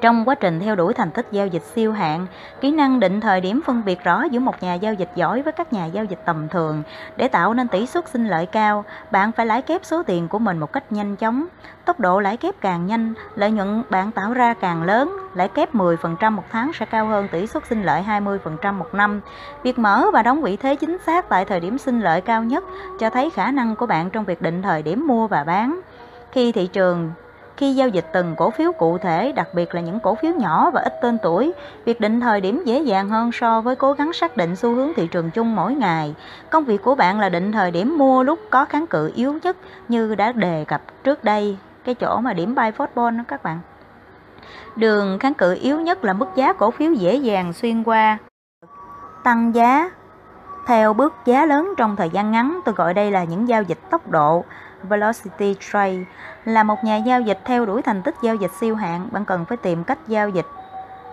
[0.00, 2.26] trong quá trình theo đuổi thành tích giao dịch siêu hạng,
[2.60, 5.52] kỹ năng định thời điểm phân biệt rõ giữa một nhà giao dịch giỏi với
[5.52, 6.82] các nhà giao dịch tầm thường
[7.16, 10.38] để tạo nên tỷ suất sinh lợi cao, bạn phải lãi kép số tiền của
[10.38, 11.46] mình một cách nhanh chóng.
[11.84, 15.74] Tốc độ lãi kép càng nhanh, lợi nhuận bạn tạo ra càng lớn, lãi kép
[15.74, 19.20] 10% một tháng sẽ cao hơn tỷ suất sinh lợi 20% một năm.
[19.62, 22.64] Việc mở và đóng vị thế chính xác tại thời điểm sinh lợi cao nhất
[22.98, 25.80] cho thấy khả năng của bạn trong việc định thời điểm mua và bán.
[26.32, 27.10] Khi thị trường
[27.56, 30.70] khi giao dịch từng cổ phiếu cụ thể, đặc biệt là những cổ phiếu nhỏ
[30.70, 31.52] và ít tên tuổi,
[31.84, 34.92] việc định thời điểm dễ dàng hơn so với cố gắng xác định xu hướng
[34.96, 36.14] thị trường chung mỗi ngày.
[36.50, 39.56] Công việc của bạn là định thời điểm mua lúc có kháng cự yếu nhất
[39.88, 43.58] như đã đề cập trước đây, cái chỗ mà điểm buy football đó các bạn.
[44.76, 48.18] Đường kháng cự yếu nhất là mức giá cổ phiếu dễ dàng xuyên qua.
[49.24, 49.90] Tăng giá
[50.66, 53.78] theo bước giá lớn trong thời gian ngắn, tôi gọi đây là những giao dịch
[53.90, 54.44] tốc độ
[54.82, 56.04] Velocity Trade
[56.46, 59.44] là một nhà giao dịch theo đuổi thành tích giao dịch siêu hạng, bạn cần
[59.44, 60.46] phải tìm cách giao dịch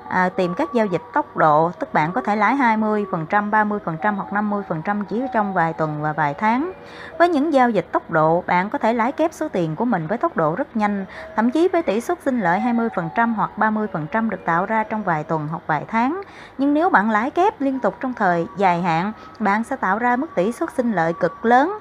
[0.09, 4.27] à, tìm các giao dịch tốc độ, tức bạn có thể lãi 20%, 30% hoặc
[4.31, 6.71] 50% chỉ trong vài tuần và vài tháng.
[7.19, 10.07] Với những giao dịch tốc độ, bạn có thể lãi kép số tiền của mình
[10.07, 14.29] với tốc độ rất nhanh, thậm chí với tỷ suất sinh lợi 20% hoặc 30%
[14.29, 16.21] được tạo ra trong vài tuần hoặc vài tháng.
[16.57, 20.15] Nhưng nếu bạn lãi kép liên tục trong thời dài hạn, bạn sẽ tạo ra
[20.15, 21.79] mức tỷ suất sinh lợi cực lớn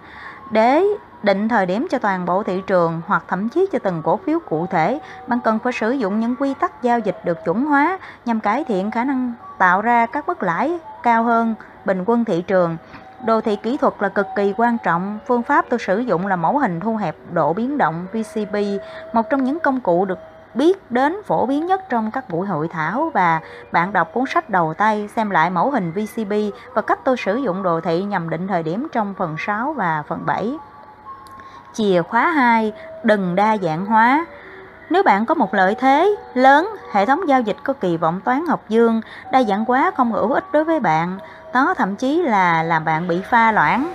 [0.51, 0.85] để
[1.22, 4.38] định thời điểm cho toàn bộ thị trường hoặc thậm chí cho từng cổ phiếu
[4.48, 7.98] cụ thể, bạn cần phải sử dụng những quy tắc giao dịch được chuẩn hóa
[8.24, 11.54] nhằm cải thiện khả năng tạo ra các mức lãi cao hơn
[11.85, 12.76] bình quân thị trường.
[13.24, 15.18] Đồ thị kỹ thuật là cực kỳ quan trọng.
[15.26, 18.56] Phương pháp tôi sử dụng là mẫu hình thu hẹp độ biến động VCB,
[19.12, 20.18] một trong những công cụ được
[20.54, 23.40] biết đến phổ biến nhất trong các buổi hội thảo và
[23.72, 26.32] bạn đọc cuốn sách đầu tay xem lại mẫu hình VCB
[26.74, 30.02] và cách tôi sử dụng đồ thị nhằm định thời điểm trong phần 6 và
[30.08, 30.58] phần 7.
[31.72, 32.72] Chìa khóa 2,
[33.04, 34.26] đừng đa dạng hóa.
[34.90, 38.46] Nếu bạn có một lợi thế lớn, hệ thống giao dịch có kỳ vọng toán
[38.46, 39.00] học dương,
[39.32, 41.18] đa dạng hóa không hữu ích đối với bạn,
[41.54, 43.94] đó thậm chí là làm bạn bị pha loãng.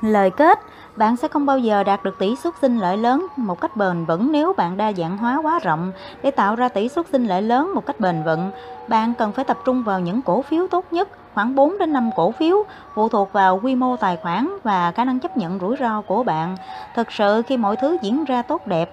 [0.00, 0.60] Lời kết,
[0.96, 4.04] bạn sẽ không bao giờ đạt được tỷ suất sinh lợi lớn một cách bền
[4.04, 5.92] vững nếu bạn đa dạng hóa quá rộng.
[6.22, 8.50] Để tạo ra tỷ suất sinh lợi lớn một cách bền vững,
[8.88, 12.10] bạn cần phải tập trung vào những cổ phiếu tốt nhất, khoảng 4 đến 5
[12.16, 15.76] cổ phiếu, phụ thuộc vào quy mô tài khoản và khả năng chấp nhận rủi
[15.80, 16.56] ro của bạn.
[16.94, 18.90] Thực sự khi mọi thứ diễn ra tốt đẹp,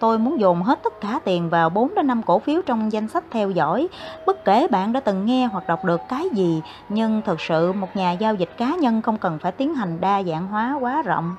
[0.00, 3.08] tôi muốn dồn hết tất cả tiền vào 4 đến 5 cổ phiếu trong danh
[3.08, 3.88] sách theo dõi.
[4.26, 7.96] Bất kể bạn đã từng nghe hoặc đọc được cái gì, nhưng thực sự một
[7.96, 11.34] nhà giao dịch cá nhân không cần phải tiến hành đa dạng hóa quá rộng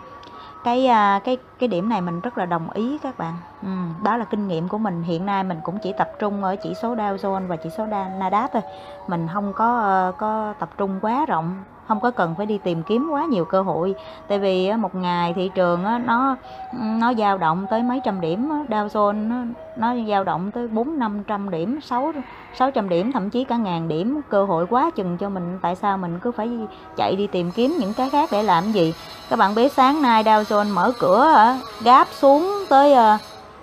[0.64, 3.34] cái à, cái cái điểm này mình rất là đồng ý các bạn.
[3.62, 3.70] Ừ,
[4.04, 5.04] đó là kinh nghiệm của mình.
[5.04, 7.86] Hiện nay mình cũng chỉ tập trung ở chỉ số Dow Jones và chỉ số
[7.86, 8.62] Nasdaq thôi.
[9.08, 11.56] Mình không có ờ, có tập trung quá rộng
[11.88, 13.96] không có cần phải đi tìm kiếm quá nhiều cơ hội.
[14.28, 16.36] Tại vì một ngày thị trường nó
[16.74, 19.36] nó dao động tới mấy trăm điểm Dow Jones nó,
[19.78, 22.12] nó dao động tới bốn năm trăm điểm sáu
[22.56, 24.22] sáu trăm điểm thậm chí cả ngàn điểm.
[24.30, 26.50] Cơ hội quá chừng cho mình tại sao mình cứ phải
[26.96, 28.94] chạy đi tìm kiếm những cái khác để làm gì?
[29.30, 33.18] Các bạn biết sáng nay Dow Jones mở cửa gáp xuống tới ờ,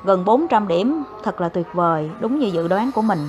[0.04, 1.02] gần 400 điểm.
[1.22, 3.28] Thật là tuyệt vời đúng như dự đoán của mình.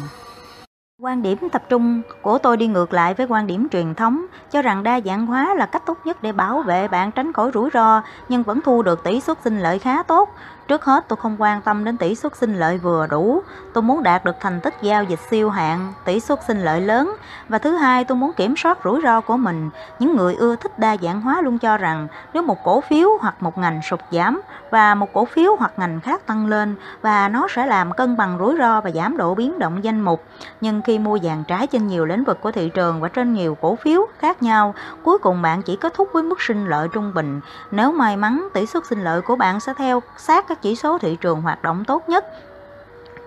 [1.04, 4.62] Quan điểm tập trung của tôi đi ngược lại với quan điểm truyền thống, cho
[4.62, 7.70] rằng đa dạng hóa là cách tốt nhất để bảo vệ bạn tránh khỏi rủi
[7.74, 10.30] ro, nhưng vẫn thu được tỷ suất sinh lợi khá tốt.
[10.68, 13.42] Trước hết tôi không quan tâm đến tỷ suất sinh lợi vừa đủ,
[13.74, 17.16] tôi muốn đạt được thành tích giao dịch siêu hạng tỷ suất sinh lợi lớn
[17.50, 19.70] và thứ hai tôi muốn kiểm soát rủi ro của mình.
[20.00, 23.36] Những người ưa thích đa dạng hóa luôn cho rằng nếu một cổ phiếu hoặc
[23.40, 27.48] một ngành sụt giảm và một cổ phiếu hoặc ngành khác tăng lên và nó
[27.50, 30.24] sẽ làm cân bằng rủi ro và giảm độ biến động danh mục.
[30.62, 33.58] Nhưng khi mua vàng trái trên nhiều lĩnh vực của thị trường và trên nhiều
[33.62, 37.14] cổ phiếu khác nhau, cuối cùng bạn chỉ kết thúc với mức sinh lợi trung
[37.14, 37.42] bình.
[37.72, 40.98] Nếu may mắn, tỷ suất sinh lợi của bạn sẽ theo sát các chỉ số
[40.98, 42.26] thị trường hoạt động tốt nhất.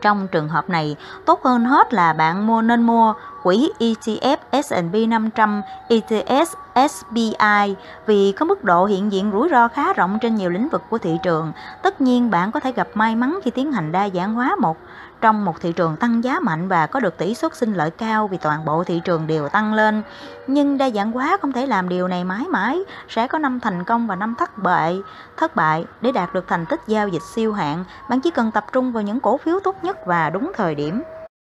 [0.00, 5.08] Trong trường hợp này, tốt hơn hết là bạn mua nên mua quỹ ETF S&P
[5.08, 7.74] 500 ETS SBI
[8.06, 10.98] vì có mức độ hiện diện rủi ro khá rộng trên nhiều lĩnh vực của
[10.98, 11.52] thị trường.
[11.82, 14.76] Tất nhiên bạn có thể gặp may mắn khi tiến hành đa dạng hóa một
[15.20, 18.28] trong một thị trường tăng giá mạnh và có được tỷ suất sinh lợi cao
[18.28, 20.02] vì toàn bộ thị trường đều tăng lên.
[20.46, 23.84] Nhưng đa dạng hóa không thể làm điều này mãi mãi, sẽ có năm thành
[23.84, 25.02] công và năm thất bại.
[25.36, 28.64] Thất bại để đạt được thành tích giao dịch siêu hạn, bạn chỉ cần tập
[28.72, 31.02] trung vào những cổ phiếu tốt nhất và đúng thời điểm.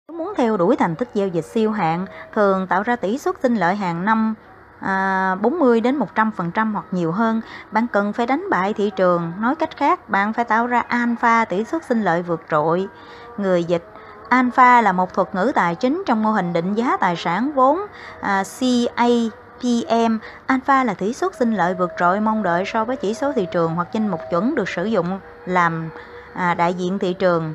[0.08, 3.34] Nếu muốn theo đuổi thành tích giao dịch siêu hạn, thường tạo ra tỷ suất
[3.42, 4.34] sinh lợi hàng năm
[4.80, 9.32] à, 40 đến 100% hoặc nhiều hơn, bạn cần phải đánh bại thị trường.
[9.40, 12.88] Nói cách khác, bạn phải tạo ra alpha tỷ suất sinh lợi vượt trội.
[13.36, 13.84] Người dịch
[14.28, 17.80] Alpha là một thuật ngữ tài chính trong mô hình định giá tài sản vốn
[18.20, 20.18] à, CAPM.
[20.46, 23.46] Alpha là tỷ suất sinh lợi vượt trội mong đợi so với chỉ số thị
[23.52, 25.90] trường hoặc danh mục chuẩn được sử dụng làm
[26.34, 27.54] à, đại diện thị trường.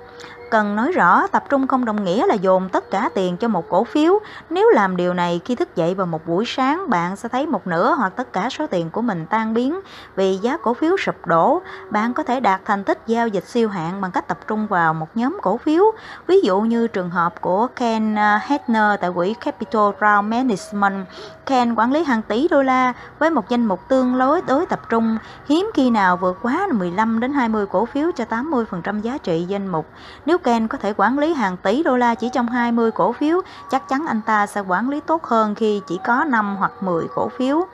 [0.50, 3.70] Cần nói rõ, tập trung không đồng nghĩa là dồn tất cả tiền cho một
[3.70, 4.20] cổ phiếu.
[4.50, 7.68] Nếu làm điều này khi thức dậy vào một buổi sáng, bạn sẽ thấy một
[7.68, 9.80] nửa hoặc tất cả số tiền của mình tan biến
[10.16, 11.62] vì giá cổ phiếu sụp đổ.
[11.90, 14.94] Bạn có thể đạt thành tích giao dịch siêu hạn bằng cách tập trung vào
[14.94, 15.84] một nhóm cổ phiếu.
[16.28, 21.08] Ví dụ như trường hợp của Ken à, Hedner tại quỹ Capital Round Management.
[21.46, 24.80] Ken quản lý hàng tỷ đô la với một danh mục tương đối đối tập
[24.90, 25.18] trung,
[25.50, 29.68] hiếm khi nào vượt quá 15 đến 20 cổ phiếu cho 80% giá trị danh
[29.68, 29.86] mục.
[30.26, 33.12] Nếu nếu Ken có thể quản lý hàng tỷ đô la chỉ trong 20 cổ
[33.12, 36.72] phiếu, chắc chắn anh ta sẽ quản lý tốt hơn khi chỉ có 5 hoặc
[36.82, 37.68] 10 cổ phiếu.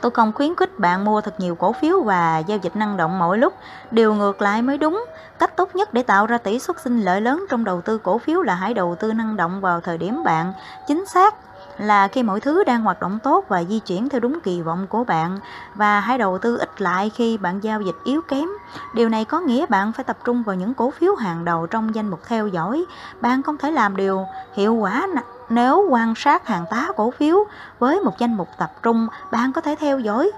[0.00, 3.18] Tôi không khuyến khích bạn mua thật nhiều cổ phiếu và giao dịch năng động
[3.18, 3.54] mỗi lúc.
[3.90, 5.04] Điều ngược lại mới đúng.
[5.38, 8.18] Cách tốt nhất để tạo ra tỷ suất sinh lợi lớn trong đầu tư cổ
[8.18, 10.52] phiếu là hãy đầu tư năng động vào thời điểm bạn
[10.86, 11.34] chính xác
[11.78, 14.86] là khi mọi thứ đang hoạt động tốt và di chuyển theo đúng kỳ vọng
[14.86, 15.38] của bạn
[15.74, 18.48] và hãy đầu tư ít lại khi bạn giao dịch yếu kém.
[18.94, 21.94] Điều này có nghĩa bạn phải tập trung vào những cổ phiếu hàng đầu trong
[21.94, 22.84] danh mục theo dõi.
[23.20, 25.06] Bạn không thể làm điều hiệu quả
[25.48, 27.44] nếu quan sát hàng tá cổ phiếu
[27.78, 30.30] với một danh mục tập trung, bạn có thể theo dõi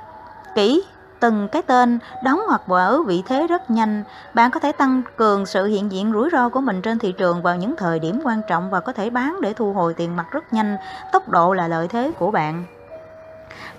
[0.55, 0.83] kỹ
[1.23, 4.05] từng cái tên, đóng hoặc vỡ vị thế rất nhanh.
[4.35, 7.43] Bạn có thể tăng cường sự hiện diện rủi ro của mình trên thị trường
[7.43, 10.27] vào những thời điểm quan trọng và có thể bán để thu hồi tiền mặt
[10.31, 10.77] rất nhanh.
[11.13, 12.65] Tốc độ là lợi thế của bạn.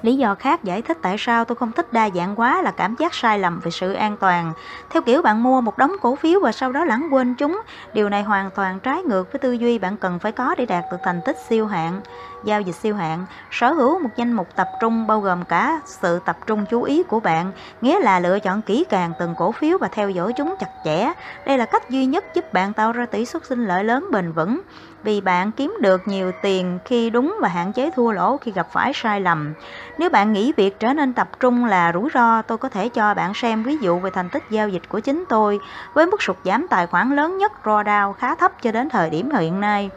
[0.03, 2.95] Lý do khác giải thích tại sao tôi không thích đa dạng quá là cảm
[2.99, 4.53] giác sai lầm về sự an toàn.
[4.89, 7.61] Theo kiểu bạn mua một đống cổ phiếu và sau đó lãng quên chúng,
[7.93, 10.83] điều này hoàn toàn trái ngược với tư duy bạn cần phải có để đạt
[10.91, 12.01] được thành tích siêu hạn.
[12.43, 16.19] Giao dịch siêu hạn, sở hữu một danh mục tập trung bao gồm cả sự
[16.25, 19.77] tập trung chú ý của bạn, nghĩa là lựa chọn kỹ càng từng cổ phiếu
[19.77, 21.13] và theo dõi chúng chặt chẽ.
[21.45, 24.31] Đây là cách duy nhất giúp bạn tạo ra tỷ suất sinh lợi lớn bền
[24.31, 24.61] vững
[25.03, 28.67] vì bạn kiếm được nhiều tiền khi đúng và hạn chế thua lỗ khi gặp
[28.71, 29.53] phải sai lầm.
[29.97, 33.13] Nếu bạn nghĩ việc trở nên tập trung là rủi ro, tôi có thể cho
[33.13, 35.59] bạn xem ví dụ về thành tích giao dịch của chính tôi
[35.93, 39.31] với mức sụt giảm tài khoản lớn nhất drawdown khá thấp cho đến thời điểm
[39.31, 39.89] hiện nay.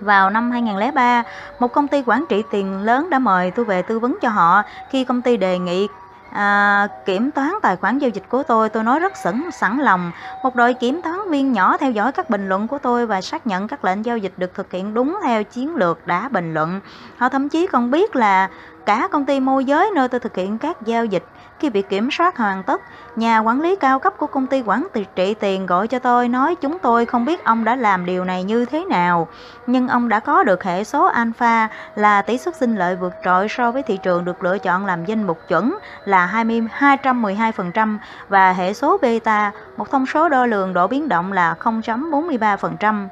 [0.00, 1.22] Vào năm 2003,
[1.58, 4.62] một công ty quản trị tiền lớn đã mời tôi về tư vấn cho họ
[4.90, 5.88] khi công ty đề nghị
[6.34, 10.12] à, kiểm toán tài khoản giao dịch của tôi tôi nói rất sẵn sẵn lòng.
[10.42, 13.46] Một đội kiểm toán viên nhỏ theo dõi các bình luận của tôi và xác
[13.46, 16.80] nhận các lệnh giao dịch được thực hiện đúng theo chiến lược đã bình luận.
[17.16, 18.48] Họ thậm chí còn biết là
[18.86, 21.24] cả công ty môi giới nơi tôi thực hiện các giao dịch
[21.58, 22.80] khi bị kiểm soát hoàn tất,
[23.16, 26.54] nhà quản lý cao cấp của công ty quản trị tiền gọi cho tôi nói
[26.54, 29.28] chúng tôi không biết ông đã làm điều này như thế nào,
[29.66, 33.48] nhưng ông đã có được hệ số alpha là tỷ suất sinh lợi vượt trội
[33.48, 38.52] so với thị trường được lựa chọn làm danh mục chuẩn là 20, 212% và
[38.52, 43.08] hệ số beta, một thông số đo lường độ biến động là 0.43%.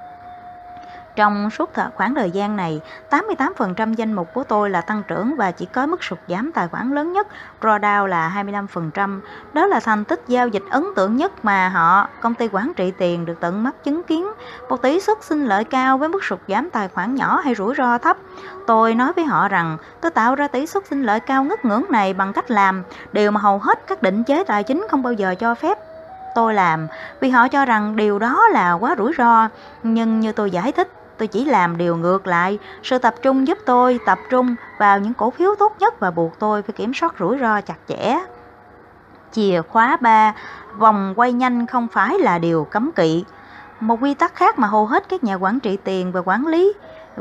[1.17, 5.51] Trong suốt khoảng thời gian này, 88% danh mục của tôi là tăng trưởng và
[5.51, 7.27] chỉ có mức sụt giảm tài khoản lớn nhất,
[7.61, 8.45] drawdown là
[8.75, 9.21] 25%.
[9.53, 12.93] Đó là thành tích giao dịch ấn tượng nhất mà họ, công ty quản trị
[12.99, 14.27] tiền được tận mắt chứng kiến.
[14.69, 17.75] Một tỷ suất sinh lợi cao với mức sụt giảm tài khoản nhỏ hay rủi
[17.75, 18.17] ro thấp.
[18.67, 21.85] Tôi nói với họ rằng tôi tạo ra tỷ suất sinh lợi cao ngất ngưỡng
[21.91, 25.13] này bằng cách làm điều mà hầu hết các định chế tài chính không bao
[25.13, 25.79] giờ cho phép
[26.35, 26.89] tôi làm
[27.21, 29.49] vì họ cho rằng điều đó là quá rủi ro
[29.83, 30.89] nhưng như tôi giải thích
[31.23, 32.59] tôi chỉ làm điều ngược lại.
[32.83, 36.39] Sự tập trung giúp tôi tập trung vào những cổ phiếu tốt nhất và buộc
[36.39, 38.19] tôi phải kiểm soát rủi ro chặt chẽ.
[39.33, 40.35] Chìa khóa 3,
[40.79, 43.25] vòng quay nhanh không phải là điều cấm kỵ.
[43.81, 46.73] Một quy tắc khác mà hầu hết các nhà quản trị tiền và quản lý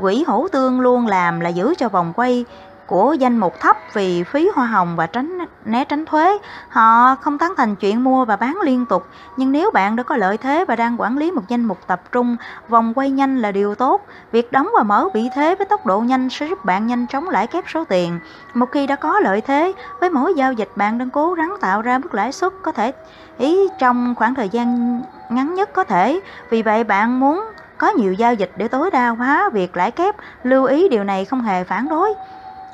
[0.02, 2.46] quỹ hữu tương luôn làm là giữ cho vòng quay
[2.92, 6.38] của danh mục thấp vì phí hoa hồng và tránh né tránh thuế.
[6.70, 10.18] Họ không tán thành chuyện mua và bán liên tục, nhưng nếu bạn đã có
[10.18, 12.38] lợi thế và đang quản lý một danh mục tập trung,
[12.70, 14.06] vòng quay nhanh là điều tốt.
[14.32, 17.30] Việc đóng và mở vị thế với tốc độ nhanh sẽ giúp bạn nhanh chóng
[17.30, 18.20] lãi kép số tiền.
[18.54, 21.82] Một khi đã có lợi thế, với mỗi giao dịch bạn đang cố gắng tạo
[21.82, 22.92] ra mức lãi suất có thể
[23.38, 26.20] ý trong khoảng thời gian ngắn nhất có thể.
[26.50, 27.46] Vì vậy bạn muốn
[27.78, 31.26] có nhiều giao dịch để tối đa hóa việc lãi kép, lưu ý điều này
[31.26, 32.14] không hề phản đối.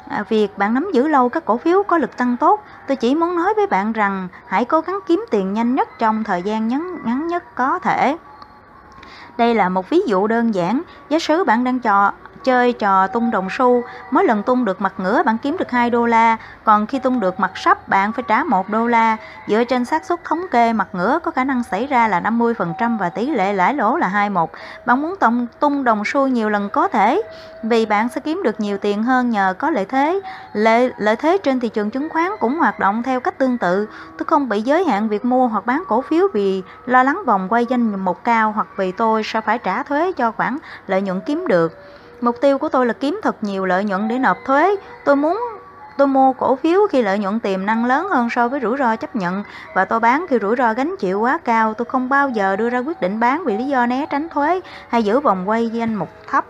[0.09, 3.15] À, việc bạn nắm giữ lâu các cổ phiếu có lực tăng tốt, tôi chỉ
[3.15, 6.67] muốn nói với bạn rằng hãy cố gắng kiếm tiền nhanh nhất trong thời gian
[6.67, 8.17] ngắn, ngắn nhất có thể.
[9.37, 12.11] Đây là một ví dụ đơn giản, giả sử bạn đang cho
[12.47, 15.89] chơi trò tung đồng xu, mỗi lần tung được mặt ngửa bạn kiếm được 2
[15.89, 19.17] đô la, còn khi tung được mặt sắp bạn phải trả 1 đô la.
[19.47, 22.97] Dựa trên xác suất thống kê mặt ngửa có khả năng xảy ra là 50%
[22.97, 24.49] và tỷ lệ lãi lỗ là 21.
[24.85, 27.21] Bạn muốn tổng tung đồng xu nhiều lần có thể,
[27.63, 30.19] vì bạn sẽ kiếm được nhiều tiền hơn nhờ có lợi thế.
[30.53, 33.87] Lợi, lợi thế trên thị trường chứng khoán cũng hoạt động theo cách tương tự.
[34.17, 37.47] Tôi không bị giới hạn việc mua hoặc bán cổ phiếu vì lo lắng vòng
[37.49, 40.57] quay danh một cao hoặc vì tôi sẽ phải trả thuế cho khoản
[40.87, 41.73] lợi nhuận kiếm được.
[42.21, 44.75] Mục tiêu của tôi là kiếm thật nhiều lợi nhuận để nộp thuế.
[45.05, 45.41] Tôi muốn,
[45.97, 48.95] tôi mua cổ phiếu khi lợi nhuận tiềm năng lớn hơn so với rủi ro
[48.95, 51.73] chấp nhận và tôi bán khi rủi ro gánh chịu quá cao.
[51.73, 54.61] Tôi không bao giờ đưa ra quyết định bán vì lý do né tránh thuế
[54.89, 56.45] hay giữ vòng quay danh mục thấp.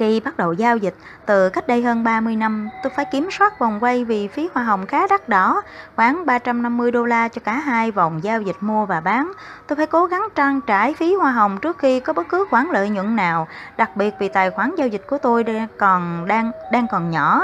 [0.00, 0.94] Khi bắt đầu giao dịch,
[1.26, 4.64] từ cách đây hơn 30 năm, tôi phải kiểm soát vòng quay vì phí hoa
[4.64, 5.62] hồng khá đắt đỏ,
[5.96, 9.32] khoảng 350 đô la cho cả hai vòng giao dịch mua và bán.
[9.66, 12.66] Tôi phải cố gắng trang trải phí hoa hồng trước khi có bất cứ khoản
[12.72, 15.44] lợi nhuận nào, đặc biệt vì tài khoản giao dịch của tôi
[15.78, 17.42] còn đang đang còn nhỏ.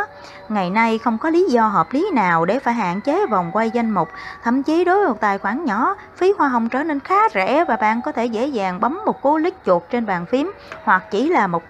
[0.49, 3.71] Ngày nay không có lý do hợp lý nào để phải hạn chế vòng quay
[3.71, 4.09] danh mục,
[4.43, 7.65] thậm chí đối với một tài khoản nhỏ, phí hoa hồng trở nên khá rẻ
[7.65, 10.53] và bạn có thể dễ dàng bấm một cú lít chuột trên bàn phím
[10.85, 11.63] hoặc chỉ là một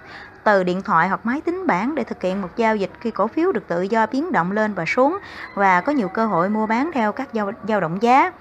[0.47, 3.27] từ điện thoại hoặc máy tính bảng để thực hiện một giao dịch khi cổ
[3.27, 5.19] phiếu được tự do biến động lên và xuống
[5.55, 8.33] và có nhiều cơ hội mua bán theo các giao, giao động giá.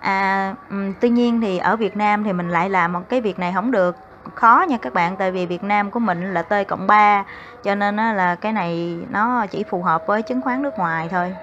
[0.00, 0.54] À,
[1.00, 3.70] tuy nhiên thì ở Việt Nam thì mình lại làm một cái việc này không
[3.70, 3.96] được.
[4.34, 7.24] Khó nha các bạn tại vì Việt Nam của mình là T cộng 3
[7.64, 11.34] cho nên là cái này nó chỉ phù hợp với chứng khoán nước ngoài thôi.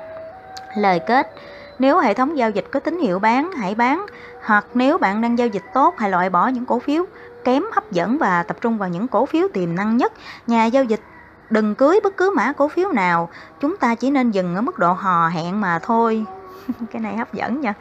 [0.77, 1.31] Lời kết
[1.79, 4.05] nếu hệ thống giao dịch có tín hiệu bán hãy bán.
[4.45, 7.05] Hoặc nếu bạn đang giao dịch tốt hãy loại bỏ những cổ phiếu
[7.43, 10.13] kém hấp dẫn và tập trung vào những cổ phiếu tiềm năng nhất.
[10.47, 11.01] Nhà giao dịch
[11.49, 13.29] đừng cưới bất cứ mã cổ phiếu nào.
[13.59, 16.25] Chúng ta chỉ nên dừng ở mức độ hò hẹn mà thôi.
[16.91, 17.73] cái này hấp dẫn nha.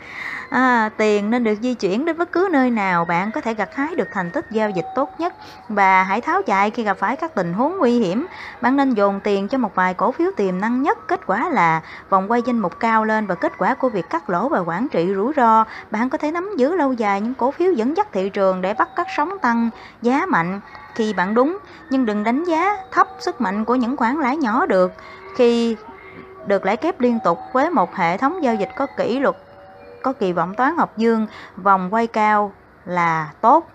[0.51, 3.75] À, tiền nên được di chuyển đến bất cứ nơi nào bạn có thể gặt
[3.75, 5.35] hái được thành tích giao dịch tốt nhất.
[5.69, 8.27] Và hãy tháo chạy khi gặp phải các tình huống nguy hiểm.
[8.61, 10.99] Bạn nên dồn tiền cho một vài cổ phiếu tiềm năng nhất.
[11.09, 14.31] Kết quả là vòng quay danh mục cao lên và kết quả của việc cắt
[14.31, 15.64] lỗ và quản trị rủi ro.
[15.90, 18.75] Bạn có thể nắm giữ lâu dài những cổ phiếu dẫn dắt thị trường để
[18.75, 19.71] bắt các sóng tăng
[20.03, 20.61] giá mạnh
[20.95, 21.59] khi bạn đúng.
[21.90, 24.93] Nhưng đừng đánh giá thấp sức mạnh của những khoản lãi nhỏ được.
[25.37, 25.77] Khi
[26.46, 29.37] được lãi kép liên tục với một hệ thống giao dịch có kỷ luật
[30.03, 31.26] có kỳ vọng toán học dương
[31.57, 32.53] vòng quay cao
[32.85, 33.70] là tốt.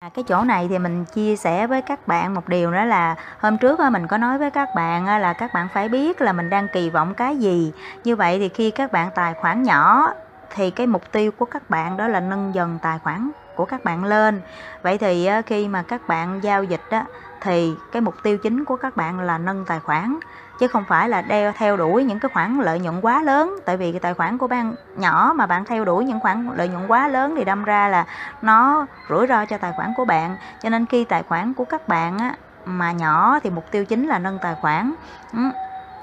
[0.00, 3.16] À, cái chỗ này thì mình chia sẻ với các bạn một điều đó là
[3.40, 6.50] hôm trước mình có nói với các bạn là các bạn phải biết là mình
[6.50, 7.72] đang kỳ vọng cái gì.
[8.04, 10.12] Như vậy thì khi các bạn tài khoản nhỏ
[10.54, 13.84] thì cái mục tiêu của các bạn đó là nâng dần tài khoản của các
[13.84, 14.40] bạn lên.
[14.82, 17.02] Vậy thì khi mà các bạn giao dịch đó
[17.40, 20.18] thì cái mục tiêu chính của các bạn là nâng tài khoản
[20.58, 23.58] chứ không phải là đeo theo đuổi những cái khoản lợi nhuận quá lớn.
[23.64, 26.68] Tại vì cái tài khoản của bạn nhỏ mà bạn theo đuổi những khoản lợi
[26.68, 28.04] nhuận quá lớn thì đâm ra là
[28.42, 30.36] nó rủi ro cho tài khoản của bạn.
[30.62, 34.06] Cho nên khi tài khoản của các bạn á, mà nhỏ thì mục tiêu chính
[34.06, 34.94] là nâng tài khoản.
[35.32, 35.38] Ừ,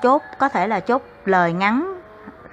[0.01, 2.01] chốt có thể là chốt lời ngắn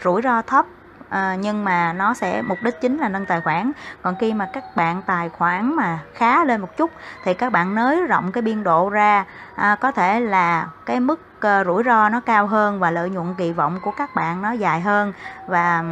[0.04, 0.66] rủi ro thấp
[1.12, 3.72] à, nhưng mà nó sẽ mục đích chính là nâng tài khoản.
[4.02, 6.90] Còn khi mà các bạn tài khoản mà khá lên một chút
[7.24, 9.24] thì các bạn nới rộng cái biên độ ra.
[9.54, 13.34] À, có thể là cái mức Ờ, rủi ro nó cao hơn và lợi nhuận
[13.34, 15.12] kỳ vọng của các bạn nó dài hơn.
[15.46, 15.84] Và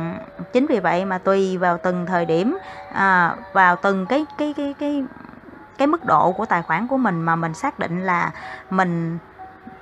[0.52, 2.58] chính vì vậy mà tùy vào từng thời điểm
[2.92, 5.04] à, vào từng cái cái cái cái
[5.78, 8.30] cái mức độ của tài khoản của mình mà mình xác định là
[8.70, 9.18] mình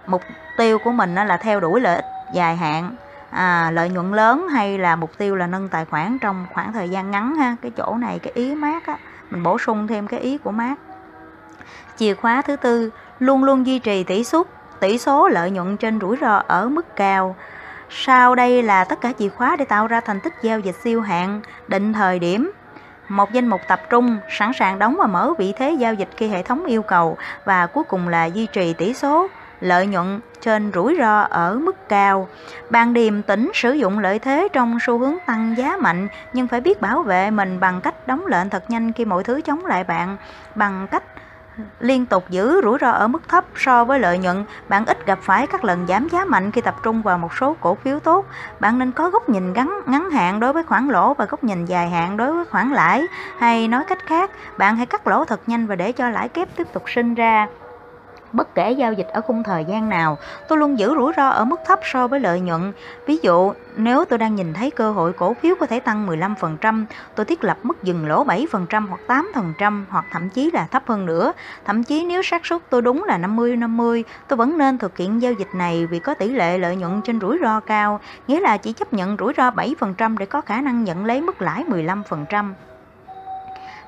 [0.07, 0.22] mục
[0.57, 2.96] tiêu của mình là theo đuổi lợi ích dài hạn
[3.31, 6.88] à, lợi nhuận lớn hay là mục tiêu là nâng tài khoản trong khoảng thời
[6.88, 7.57] gian ngắn ha.
[7.62, 8.96] Cái chỗ này cái ý mát á
[9.31, 10.74] mình bổ sung thêm cái ý của mát
[11.96, 14.46] chìa khóa thứ tư luôn luôn duy trì tỷ suất
[14.80, 17.36] tỷ số lợi nhuận trên rủi ro ở mức cao.
[17.90, 21.00] Sau đây là tất cả chìa khóa để tạo ra thành tích giao dịch siêu
[21.00, 22.50] hạn định thời điểm.
[23.08, 26.28] Một danh mục tập trung sẵn sàng đóng và mở vị thế giao dịch khi
[26.28, 27.16] hệ thống yêu cầu.
[27.44, 29.28] Và cuối cùng là duy trì tỷ số
[29.60, 32.28] lợi nhuận trên rủi ro ở mức cao.
[32.70, 36.60] Bạn điềm tĩnh sử dụng lợi thế trong xu hướng tăng giá mạnh nhưng phải
[36.60, 39.84] biết bảo vệ mình bằng cách đóng lệnh thật nhanh khi mọi thứ chống lại
[39.84, 40.16] bạn,
[40.54, 41.02] bằng cách
[41.80, 45.18] liên tục giữ rủi ro ở mức thấp so với lợi nhuận, bạn ít gặp
[45.22, 48.26] phải các lần giảm giá mạnh khi tập trung vào một số cổ phiếu tốt.
[48.60, 51.66] Bạn nên có góc nhìn ngắn ngắn hạn đối với khoản lỗ và góc nhìn
[51.66, 53.06] dài hạn đối với khoản lãi.
[53.38, 56.48] Hay nói cách khác, bạn hãy cắt lỗ thật nhanh và để cho lãi kép
[56.56, 57.46] tiếp tục sinh ra.
[58.32, 61.44] Bất kể giao dịch ở khung thời gian nào, tôi luôn giữ rủi ro ở
[61.44, 62.72] mức thấp so với lợi nhuận.
[63.06, 66.84] Ví dụ, nếu tôi đang nhìn thấy cơ hội cổ phiếu có thể tăng 15%,
[67.14, 71.06] tôi thiết lập mức dừng lỗ 7% hoặc 8% hoặc thậm chí là thấp hơn
[71.06, 71.32] nữa.
[71.64, 75.32] Thậm chí nếu xác suất tôi đúng là 50-50, tôi vẫn nên thực hiện giao
[75.32, 78.72] dịch này vì có tỷ lệ lợi nhuận trên rủi ro cao, nghĩa là chỉ
[78.72, 82.52] chấp nhận rủi ro 7% để có khả năng nhận lấy mức lãi 15%.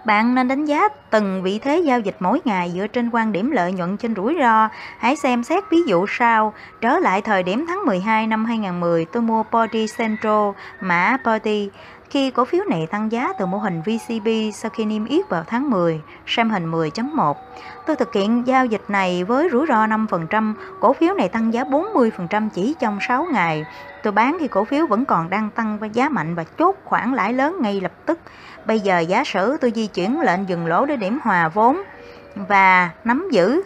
[0.05, 3.51] Bạn nên đánh giá từng vị thế giao dịch mỗi ngày dựa trên quan điểm
[3.51, 4.69] lợi nhuận trên rủi ro.
[4.99, 6.53] Hãy xem xét ví dụ sau.
[6.81, 11.71] Trở lại thời điểm tháng 12 năm 2010, tôi mua Body Central, mã Body.
[12.11, 15.45] Khi cổ phiếu này tăng giá từ mô hình VCB sau khi niêm yết vào
[15.47, 17.35] tháng 10, xem hình 10.1.
[17.87, 21.65] Tôi thực hiện giao dịch này với rủi ro 5%, cổ phiếu này tăng giá
[21.65, 23.65] 40% chỉ trong 6 ngày.
[24.03, 27.13] Tôi bán khi cổ phiếu vẫn còn đang tăng với giá mạnh và chốt khoản
[27.15, 28.19] lãi lớn ngay lập tức.
[28.65, 31.83] Bây giờ giả sử tôi di chuyển lệnh dừng lỗ để điểm hòa vốn
[32.35, 33.63] và nắm giữ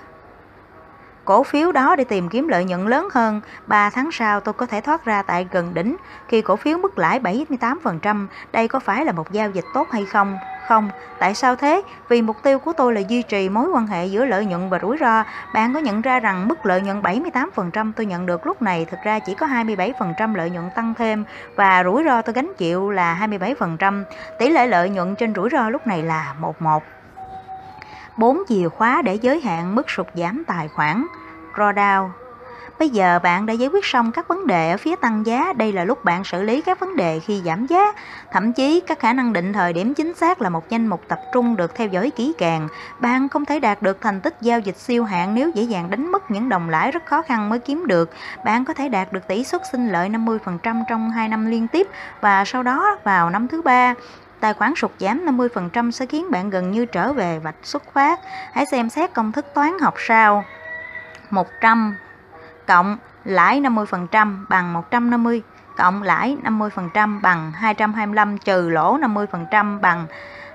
[1.24, 3.40] cổ phiếu đó để tìm kiếm lợi nhuận lớn hơn.
[3.66, 5.96] 3 tháng sau tôi có thể thoát ra tại gần đỉnh
[6.28, 8.26] khi cổ phiếu mức lãi 78%.
[8.52, 10.38] Đây có phải là một giao dịch tốt hay không?
[10.68, 11.82] Không, tại sao thế?
[12.08, 14.78] Vì mục tiêu của tôi là duy trì mối quan hệ giữa lợi nhuận và
[14.82, 15.24] rủi ro.
[15.54, 19.00] Bạn có nhận ra rằng mức lợi nhuận 78% tôi nhận được lúc này thực
[19.04, 21.24] ra chỉ có 27% lợi nhuận tăng thêm
[21.56, 24.04] và rủi ro tôi gánh chịu là 27%.
[24.38, 26.82] Tỷ lệ lợi nhuận trên rủi ro lúc này là 11.
[28.16, 31.07] 4 chìa khóa để giới hạn mức sụt giảm tài khoản.
[31.55, 32.09] Drawdown
[32.79, 35.72] Bây giờ bạn đã giải quyết xong các vấn đề ở phía tăng giá, đây
[35.72, 37.92] là lúc bạn xử lý các vấn đề khi giảm giá.
[38.33, 41.18] Thậm chí các khả năng định thời điểm chính xác là một danh mục tập
[41.33, 42.68] trung được theo dõi kỹ càng.
[43.00, 46.12] Bạn không thể đạt được thành tích giao dịch siêu hạn nếu dễ dàng đánh
[46.12, 48.11] mất những đồng lãi rất khó khăn mới kiếm được.
[48.45, 51.88] Bạn có thể đạt được tỷ suất sinh lợi 50% trong 2 năm liên tiếp
[52.20, 53.95] và sau đó vào năm thứ ba
[54.45, 58.20] Tài khoản sụt giảm 50% sẽ khiến bạn gần như trở về vạch xuất phát.
[58.53, 60.45] Hãy xem xét công thức toán học sau.
[61.30, 61.97] 100
[62.66, 65.42] cộng lãi 50% bằng 150
[65.76, 70.07] cộng lãi 50% bằng 225 trừ lỗ 50% bằng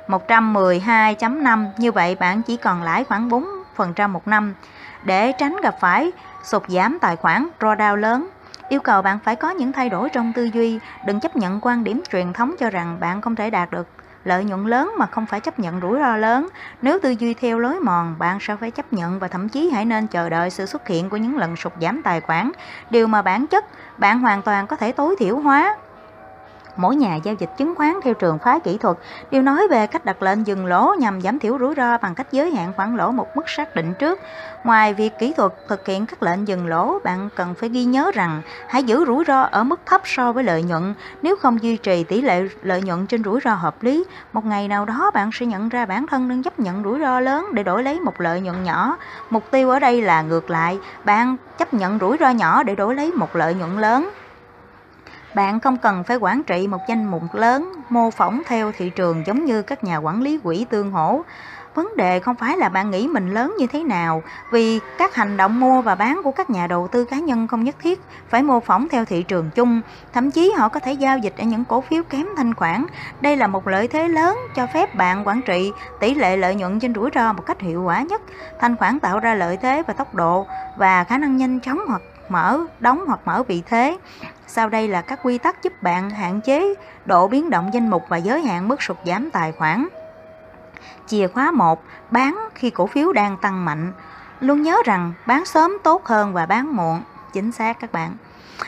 [0.07, 1.65] 112.5.
[1.77, 4.53] Như vậy bạn chỉ còn lãi khoảng 4% một năm.
[5.03, 6.11] Để tránh gặp phải
[6.43, 8.29] sụt giảm tài khoản drawdown lớn,
[8.69, 11.83] yêu cầu bạn phải có những thay đổi trong tư duy, đừng chấp nhận quan
[11.83, 13.87] điểm truyền thống cho rằng bạn không thể đạt được.
[14.23, 16.47] Lợi nhuận lớn mà không phải chấp nhận rủi ro lớn.
[16.81, 19.85] Nếu tư duy theo lối mòn, bạn sẽ phải chấp nhận và thậm chí hãy
[19.85, 22.51] nên chờ đợi sự xuất hiện của những lần sụt giảm tài khoản,
[22.89, 23.65] điều mà bản chất
[23.97, 25.77] bạn hoàn toàn có thể tối thiểu hóa
[26.79, 28.97] mỗi nhà giao dịch chứng khoán theo trường phái kỹ thuật
[29.31, 32.27] đều nói về cách đặt lệnh dừng lỗ nhằm giảm thiểu rủi ro bằng cách
[32.31, 34.19] giới hạn khoản lỗ một mức xác định trước.
[34.63, 38.11] Ngoài việc kỹ thuật thực hiện các lệnh dừng lỗ, bạn cần phải ghi nhớ
[38.13, 40.93] rằng hãy giữ rủi ro ở mức thấp so với lợi nhuận.
[41.21, 44.03] Nếu không duy trì tỷ lệ lợi nhuận trên rủi ro hợp lý,
[44.33, 47.19] một ngày nào đó bạn sẽ nhận ra bản thân đang chấp nhận rủi ro
[47.19, 48.97] lớn để đổi lấy một lợi nhuận nhỏ.
[49.29, 52.95] Mục tiêu ở đây là ngược lại, bạn chấp nhận rủi ro nhỏ để đổi
[52.95, 54.09] lấy một lợi nhuận lớn.
[55.33, 59.23] Bạn không cần phải quản trị một danh mục lớn, mô phỏng theo thị trường
[59.25, 61.21] giống như các nhà quản lý quỹ tương hỗ.
[61.75, 65.37] Vấn đề không phải là bạn nghĩ mình lớn như thế nào, vì các hành
[65.37, 68.43] động mua và bán của các nhà đầu tư cá nhân không nhất thiết phải
[68.43, 69.81] mô phỏng theo thị trường chung,
[70.13, 72.85] thậm chí họ có thể giao dịch ở những cổ phiếu kém thanh khoản.
[73.21, 76.79] Đây là một lợi thế lớn cho phép bạn quản trị tỷ lệ lợi nhuận
[76.79, 78.21] trên rủi ro một cách hiệu quả nhất.
[78.59, 82.01] Thanh khoản tạo ra lợi thế và tốc độ và khả năng nhanh chóng hoặc
[82.29, 83.97] mở, đóng hoặc mở vị thế.
[84.51, 86.73] Sau đây là các quy tắc giúp bạn hạn chế
[87.05, 89.87] độ biến động danh mục và giới hạn mức sụt giảm tài khoản.
[91.07, 91.83] Chìa khóa 1.
[92.11, 93.91] Bán khi cổ phiếu đang tăng mạnh.
[94.39, 97.01] Luôn nhớ rằng bán sớm tốt hơn và bán muộn.
[97.33, 98.15] Chính xác các bạn.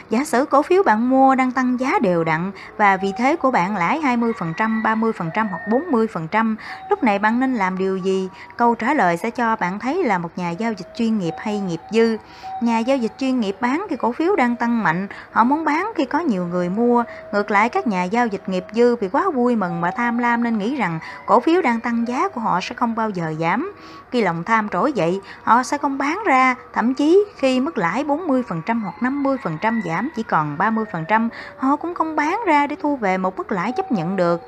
[0.10, 3.52] Giả sử cổ phiếu bạn mua đang tăng giá đều đặn và vì thế của
[3.52, 6.56] bạn lãi 20%, 30% hoặc 40%,
[6.90, 8.30] lúc này bạn nên làm điều gì?
[8.58, 11.60] Câu trả lời sẽ cho bạn thấy là một nhà giao dịch chuyên nghiệp hay
[11.60, 12.18] nghiệp dư.
[12.62, 15.92] Nhà giao dịch chuyên nghiệp bán khi cổ phiếu đang tăng mạnh, họ muốn bán
[15.96, 17.04] khi có nhiều người mua.
[17.32, 20.44] Ngược lại các nhà giao dịch nghiệp dư vì quá vui mừng và tham lam
[20.44, 23.74] nên nghĩ rằng cổ phiếu đang tăng giá của họ sẽ không bao giờ giảm.
[24.12, 28.04] Khi lòng tham trỗi dậy, họ sẽ không bán ra, thậm chí khi mức lãi
[28.04, 33.18] 40% hoặc 50% giảm chỉ còn 30%, họ cũng không bán ra để thu về
[33.18, 34.42] một mức lãi chấp nhận được.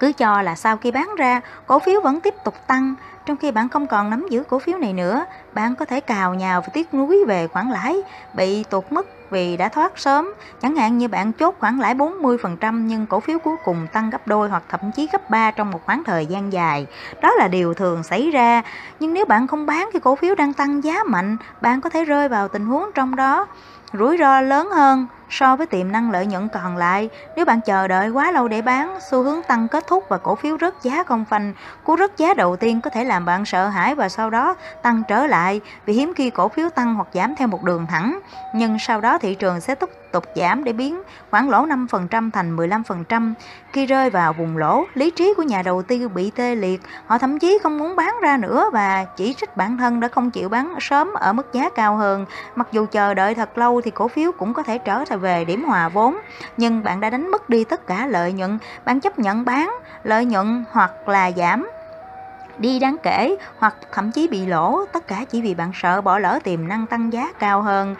[0.00, 2.94] Cứ cho là sau khi bán ra, cổ phiếu vẫn tiếp tục tăng,
[3.26, 6.34] trong khi bạn không còn nắm giữ cổ phiếu này nữa, bạn có thể cào
[6.34, 7.96] nhào và tiếc nuối về khoản lãi
[8.34, 10.32] bị tụt mất vì đã thoát sớm.
[10.62, 14.26] Chẳng hạn như bạn chốt khoản lãi 40% nhưng cổ phiếu cuối cùng tăng gấp
[14.26, 16.86] đôi hoặc thậm chí gấp 3 trong một khoảng thời gian dài.
[17.22, 18.62] Đó là điều thường xảy ra.
[19.00, 22.04] Nhưng nếu bạn không bán khi cổ phiếu đang tăng giá mạnh, bạn có thể
[22.04, 23.46] rơi vào tình huống trong đó
[23.92, 27.08] rủi ro lớn hơn so với tiềm năng lợi nhuận còn lại.
[27.36, 30.34] Nếu bạn chờ đợi quá lâu để bán, xu hướng tăng kết thúc và cổ
[30.34, 31.52] phiếu rớt giá không phanh,
[31.84, 35.02] cú rớt giá đầu tiên có thể làm bạn sợ hãi và sau đó tăng
[35.08, 38.18] trở lại vì hiếm khi cổ phiếu tăng hoặc giảm theo một đường thẳng.
[38.54, 42.56] Nhưng sau đó thị trường sẽ tiếp tục giảm để biến khoản lỗ 5% thành
[42.56, 43.34] 15%.
[43.72, 47.18] Khi rơi vào vùng lỗ, lý trí của nhà đầu tư bị tê liệt, họ
[47.18, 50.48] thậm chí không muốn bán ra nữa và chỉ trích bản thân đã không chịu
[50.48, 52.26] bán sớm ở mức giá cao hơn.
[52.54, 55.64] Mặc dù chờ đợi thật lâu thì cổ phiếu cũng có thể trở về điểm
[55.64, 56.16] hòa vốn,
[56.56, 60.24] nhưng bạn đã đánh mất đi tất cả lợi nhuận, bạn chấp nhận bán lợi
[60.24, 61.66] nhuận hoặc là giảm
[62.58, 66.18] đi đáng kể hoặc thậm chí bị lỗ, tất cả chỉ vì bạn sợ bỏ
[66.18, 67.94] lỡ tiềm năng tăng giá cao hơn.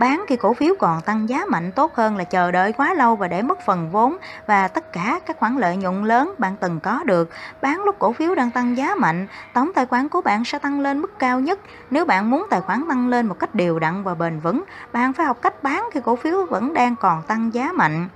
[0.00, 3.16] Bán khi cổ phiếu còn tăng giá mạnh tốt hơn là chờ đợi quá lâu
[3.16, 6.80] và để mất phần vốn và tất cả các khoản lợi nhuận lớn bạn từng
[6.80, 7.30] có được.
[7.62, 10.80] Bán lúc cổ phiếu đang tăng giá mạnh, tổng tài khoản của bạn sẽ tăng
[10.80, 11.58] lên mức cao nhất.
[11.90, 15.12] Nếu bạn muốn tài khoản tăng lên một cách đều đặn và bền vững, bạn
[15.12, 18.08] phải học cách bán khi cổ phiếu vẫn đang còn tăng giá mạnh.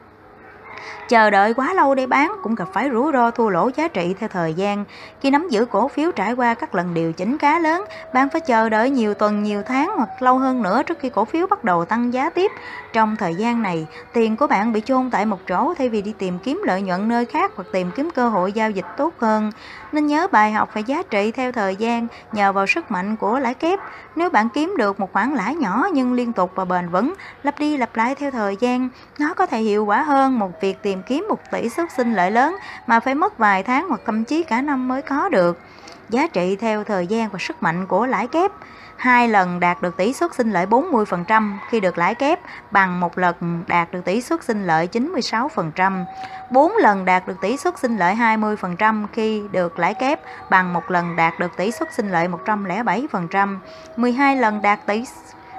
[1.09, 4.15] Chờ đợi quá lâu để bán cũng gặp phải rủi ro thua lỗ giá trị
[4.19, 4.85] theo thời gian.
[5.21, 8.41] Khi nắm giữ cổ phiếu trải qua các lần điều chỉnh khá lớn, bạn phải
[8.41, 11.65] chờ đợi nhiều tuần, nhiều tháng hoặc lâu hơn nữa trước khi cổ phiếu bắt
[11.65, 12.53] đầu tăng giá tiếp.
[12.93, 16.13] Trong thời gian này, tiền của bạn bị chôn tại một chỗ thay vì đi
[16.13, 19.51] tìm kiếm lợi nhuận nơi khác hoặc tìm kiếm cơ hội giao dịch tốt hơn.
[19.95, 23.39] Nên nhớ bài học về giá trị theo thời gian nhờ vào sức mạnh của
[23.39, 23.81] lãi kép.
[24.17, 27.59] Nếu bạn kiếm được một khoản lãi nhỏ nhưng liên tục và bền vững, lặp
[27.59, 28.89] đi lặp lại theo thời gian,
[29.19, 32.31] nó có thể hiệu quả hơn một việc tìm kiếm một tỷ suất sinh lợi
[32.31, 35.61] lớn mà phải mất vài tháng hoặc thậm chí cả năm mới có được.
[36.09, 38.53] Giá trị theo thời gian và sức mạnh của lãi kép
[38.97, 42.41] hai lần đạt được tỷ suất sinh lợi 40% khi được lãi kép
[42.71, 46.05] bằng một lần đạt được tỷ suất sinh lợi 96%,
[46.51, 50.21] 4 lần đạt được tỷ suất sinh lợi 20% khi được lãi kép
[50.51, 53.59] bằng một lần đạt được tỷ suất sinh lợi 107%,
[53.97, 55.05] 12 lần đạt tỷ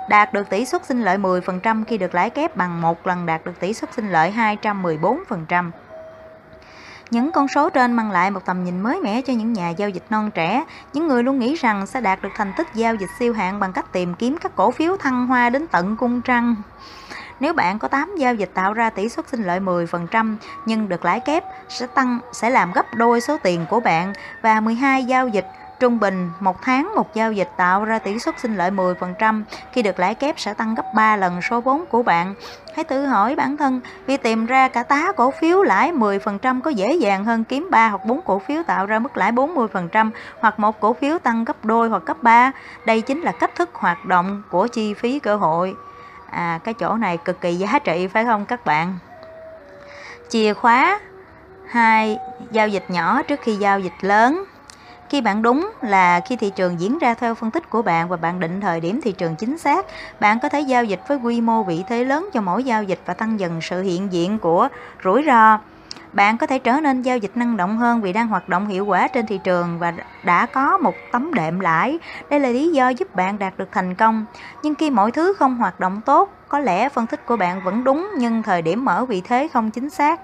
[0.10, 3.46] đạt được tỷ suất sinh lợi 10% khi được lãi kép bằng một lần đạt
[3.46, 5.72] được tỷ suất sinh lợi 214%.
[7.12, 9.90] Những con số trên mang lại một tầm nhìn mới mẻ cho những nhà giao
[9.90, 13.10] dịch non trẻ, những người luôn nghĩ rằng sẽ đạt được thành tích giao dịch
[13.20, 16.56] siêu hạng bằng cách tìm kiếm các cổ phiếu thăng hoa đến tận cung trăng.
[17.40, 20.36] Nếu bạn có 8 giao dịch tạo ra tỷ suất sinh lợi 10%
[20.66, 24.60] nhưng được lãi kép sẽ tăng sẽ làm gấp đôi số tiền của bạn và
[24.60, 25.48] 12 giao dịch
[25.80, 29.82] Trung bình, một tháng một giao dịch tạo ra tỷ suất sinh lợi 10%, khi
[29.82, 32.36] được lãi kép sẽ tăng gấp 3 lần số vốn của bạn.
[32.76, 36.70] Hãy tự hỏi bản thân, vì tìm ra cả tá cổ phiếu lãi 10% có
[36.70, 40.60] dễ dàng hơn kiếm 3 hoặc 4 cổ phiếu tạo ra mức lãi 40% hoặc
[40.60, 42.52] một cổ phiếu tăng gấp đôi hoặc gấp 3.
[42.86, 45.76] Đây chính là cách thức hoạt động của chi phí cơ hội.
[46.32, 48.98] À, cái chỗ này cực kỳ giá trị phải không các bạn?
[50.30, 51.00] Chìa khóa
[51.68, 52.18] hai
[52.52, 54.46] giao dịch nhỏ trước khi giao dịch lớn
[55.10, 58.18] khi bạn đúng là khi thị trường diễn ra theo phân tích của bạn và
[58.18, 59.86] bạn định thời điểm thị trường chính xác,
[60.20, 63.00] bạn có thể giao dịch với quy mô vị thế lớn cho mỗi giao dịch
[63.06, 64.68] và tăng dần sự hiện diện của
[65.04, 65.60] rủi ro.
[66.14, 68.86] Bạn có thể trở nên giao dịch năng động hơn vì đang hoạt động hiệu
[68.86, 69.94] quả trên thị trường và
[70.24, 72.00] đã có một tấm đệm lãi.
[72.30, 74.26] Đây là lý do giúp bạn đạt được thành công.
[74.64, 77.84] Nhưng khi mọi thứ không hoạt động tốt, có lẽ phân tích của bạn vẫn
[77.84, 80.22] đúng nhưng thời điểm mở vị thế không chính xác.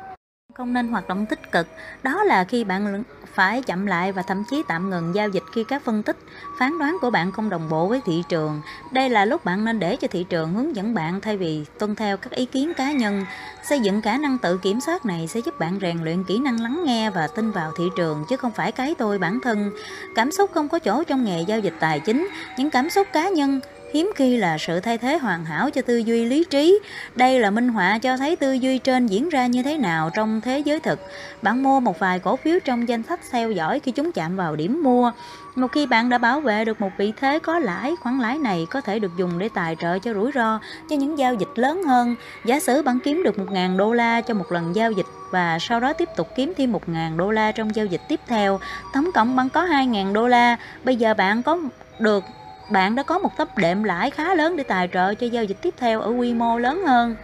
[0.53, 1.67] Không nên hoạt động tích cực,
[2.03, 3.03] đó là khi bạn
[3.33, 6.17] phải chậm lại và thậm chí tạm ngừng giao dịch khi các phân tích,
[6.59, 8.61] phán đoán của bạn không đồng bộ với thị trường.
[8.91, 11.95] Đây là lúc bạn nên để cho thị trường hướng dẫn bạn thay vì tuân
[11.95, 13.25] theo các ý kiến cá nhân.
[13.63, 16.61] Xây dựng khả năng tự kiểm soát này sẽ giúp bạn rèn luyện kỹ năng
[16.61, 19.71] lắng nghe và tin vào thị trường chứ không phải cái tôi bản thân.
[20.15, 22.27] Cảm xúc không có chỗ trong nghề giao dịch tài chính,
[22.57, 23.59] những cảm xúc cá nhân
[23.93, 26.79] hiếm khi là sự thay thế hoàn hảo cho tư duy lý trí.
[27.15, 30.41] Đây là minh họa cho thấy tư duy trên diễn ra như thế nào trong
[30.41, 30.99] thế giới thực.
[31.41, 34.55] Bạn mua một vài cổ phiếu trong danh sách theo dõi khi chúng chạm vào
[34.55, 35.11] điểm mua.
[35.55, 38.67] Một khi bạn đã bảo vệ được một vị thế có lãi, khoản lãi này
[38.69, 41.83] có thể được dùng để tài trợ cho rủi ro cho những giao dịch lớn
[41.83, 42.15] hơn.
[42.45, 45.79] Giả sử bạn kiếm được 1.000 đô la cho một lần giao dịch và sau
[45.79, 48.59] đó tiếp tục kiếm thêm 1.000 đô la trong giao dịch tiếp theo.
[48.93, 50.57] Tổng cộng bạn có 2.000 đô la.
[50.83, 51.59] Bây giờ bạn có
[51.99, 52.23] được
[52.69, 55.57] bạn đã có một tấm đệm lãi khá lớn để tài trợ cho giao dịch
[55.61, 57.15] tiếp theo ở quy mô lớn hơn.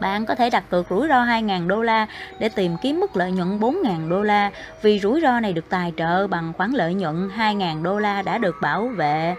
[0.00, 2.06] Bạn có thể đặt cược rủi ro 2.000 đô la
[2.38, 4.50] để tìm kiếm mức lợi nhuận 4.000 đô la
[4.82, 8.38] vì rủi ro này được tài trợ bằng khoản lợi nhuận 2.000 đô la đã
[8.38, 9.34] được bảo vệ.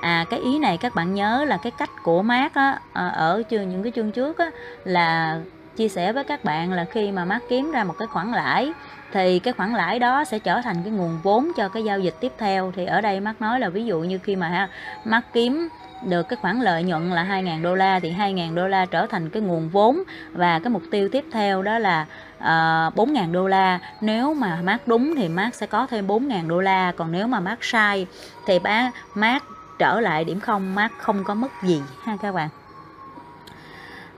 [0.00, 3.42] À cái ý này các bạn nhớ là cái cách của Mark á, ờ, ở
[3.50, 4.50] những cái chương trước á,
[4.84, 5.40] là
[5.80, 8.72] chia sẻ với các bạn là khi mà mắt kiếm ra một cái khoản lãi
[9.12, 12.14] thì cái khoản lãi đó sẽ trở thành cái nguồn vốn cho cái giao dịch
[12.20, 12.72] tiếp theo.
[12.76, 14.68] Thì ở đây mắt nói là ví dụ như khi mà ha,
[15.04, 15.68] Mark kiếm
[16.02, 19.30] được cái khoản lợi nhuận là 2.000 đô la thì 2.000 đô la trở thành
[19.30, 20.02] cái nguồn vốn
[20.32, 22.06] và cái mục tiêu tiếp theo đó là
[22.38, 23.78] ờ, uh, 4.000 đô la.
[24.00, 27.40] Nếu mà mát đúng thì mát sẽ có thêm 4.000 đô la còn nếu mà
[27.40, 28.06] mát sai
[28.46, 29.44] thì bác mát
[29.78, 30.74] trở lại điểm không.
[30.74, 32.48] Mát không có mất gì ha các bạn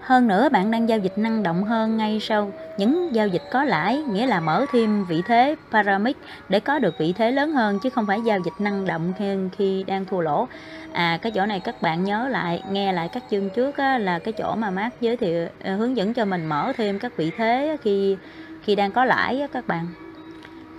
[0.03, 3.65] hơn nữa bạn đang giao dịch năng động hơn ngay sau những giao dịch có
[3.65, 6.17] lãi, nghĩa là mở thêm vị thế Paramix
[6.49, 9.51] để có được vị thế lớn hơn chứ không phải giao dịch năng động hơn
[9.51, 10.49] khi đang thua lỗ.
[10.93, 14.19] À cái chỗ này các bạn nhớ lại, nghe lại các chương trước á, là
[14.19, 17.31] cái chỗ mà Mark giới thiệu ờ, hướng dẫn cho mình mở thêm các vị
[17.31, 18.19] thế khi
[18.61, 20.02] khi đang có lãi á, các bạn.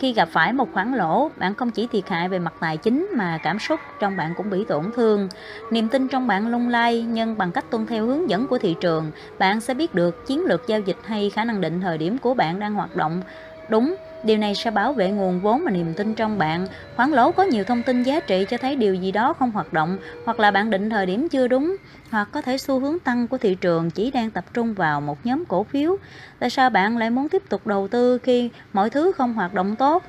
[0.04, 3.10] Khi gặp phải một khoản lỗ, bạn không chỉ thiệt hại về mặt tài chính
[3.16, 5.30] mà cảm xúc trong bạn cũng bị tổn thương.
[5.72, 8.76] Niềm tin trong bạn lung lay, nhưng bằng cách tuân theo hướng dẫn của thị
[8.82, 12.18] trường, bạn sẽ biết được chiến lược giao dịch hay khả năng định thời điểm
[12.18, 13.22] của bạn đang hoạt động
[13.70, 16.68] đúng Điều này sẽ bảo vệ nguồn vốn và niềm tin trong bạn.
[16.96, 19.74] Khoản lỗ có nhiều thông tin giá trị cho thấy điều gì đó không hoạt
[19.74, 21.76] động, hoặc là bạn định thời điểm chưa đúng,
[22.12, 25.18] hoặc có thể xu hướng tăng của thị trường chỉ đang tập trung vào một
[25.24, 25.96] nhóm cổ phiếu.
[26.40, 29.76] Tại sao bạn lại muốn tiếp tục đầu tư khi mọi thứ không hoạt động
[29.76, 30.04] tốt?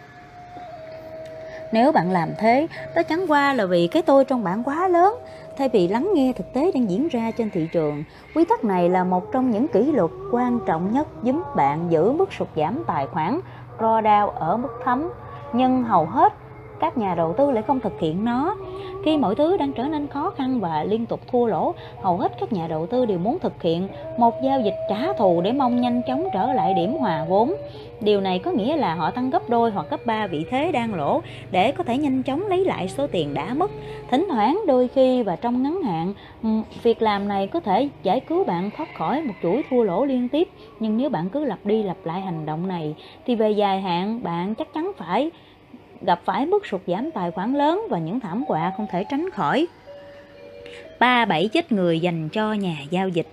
[1.73, 5.15] Nếu bạn làm thế, đó chẳng qua là vì cái tôi trong bạn quá lớn,
[5.59, 8.05] thay vì lắng nghe thực tế đang diễn ra trên thị trường.
[8.35, 12.13] Quy tắc này là một trong những kỷ luật quan trọng nhất giúp bạn giữ
[12.13, 13.41] mức sụt giảm tài khoản
[13.79, 15.09] drawdown ở mức thấm,
[15.53, 16.33] nhưng hầu hết
[16.81, 18.57] các nhà đầu tư lại không thực hiện nó
[19.05, 22.33] khi mọi thứ đang trở nên khó khăn và liên tục thua lỗ, hầu hết
[22.41, 23.89] các nhà đầu tư đều muốn thực hiện
[24.19, 27.55] một giao dịch trả thù để mong nhanh chóng trở lại điểm hòa vốn.
[28.01, 30.95] Điều này có nghĩa là họ tăng gấp đôi hoặc gấp ba vị thế đang
[30.95, 33.71] lỗ để có thể nhanh chóng lấy lại số tiền đã mất.
[34.11, 36.49] Thỉnh thoảng, đôi khi và trong ngắn hạn ừ,
[36.83, 40.29] việc làm này có thể giải cứu bạn thoát khỏi một chuỗi thua lỗ liên
[40.29, 40.49] tiếp.
[40.81, 42.95] Nhưng nếu bạn cứ lặp đi lặp lại hành động này,
[43.27, 45.31] thì về dài hạn, bạn chắc chắn phải
[46.01, 49.31] gặp phải mức sụt giảm tài khoản lớn và những thảm họa không thể tránh
[49.31, 49.67] khỏi.
[51.01, 53.29] Ba bảy chết người dành cho nhà giao dịch.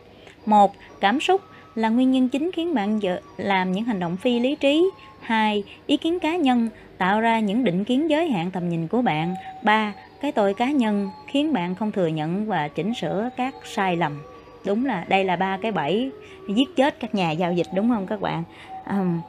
[0.46, 1.42] Một, cảm xúc
[1.76, 3.00] là nguyên nhân chính khiến bạn
[3.38, 4.90] làm những hành động phi lý trí.
[5.22, 9.02] Hai, ý kiến cá nhân tạo ra những định kiến giới hạn tầm nhìn của
[9.02, 9.36] bạn.
[9.64, 13.96] Ba, cái tội cá nhân khiến bạn không thừa nhận và chỉnh sửa các sai
[13.96, 14.22] lầm.
[14.66, 16.12] Đúng là đây là ba cái bẫy
[16.48, 18.44] giết chết các nhà giao dịch đúng không các bạn?
[18.90, 19.22] Um,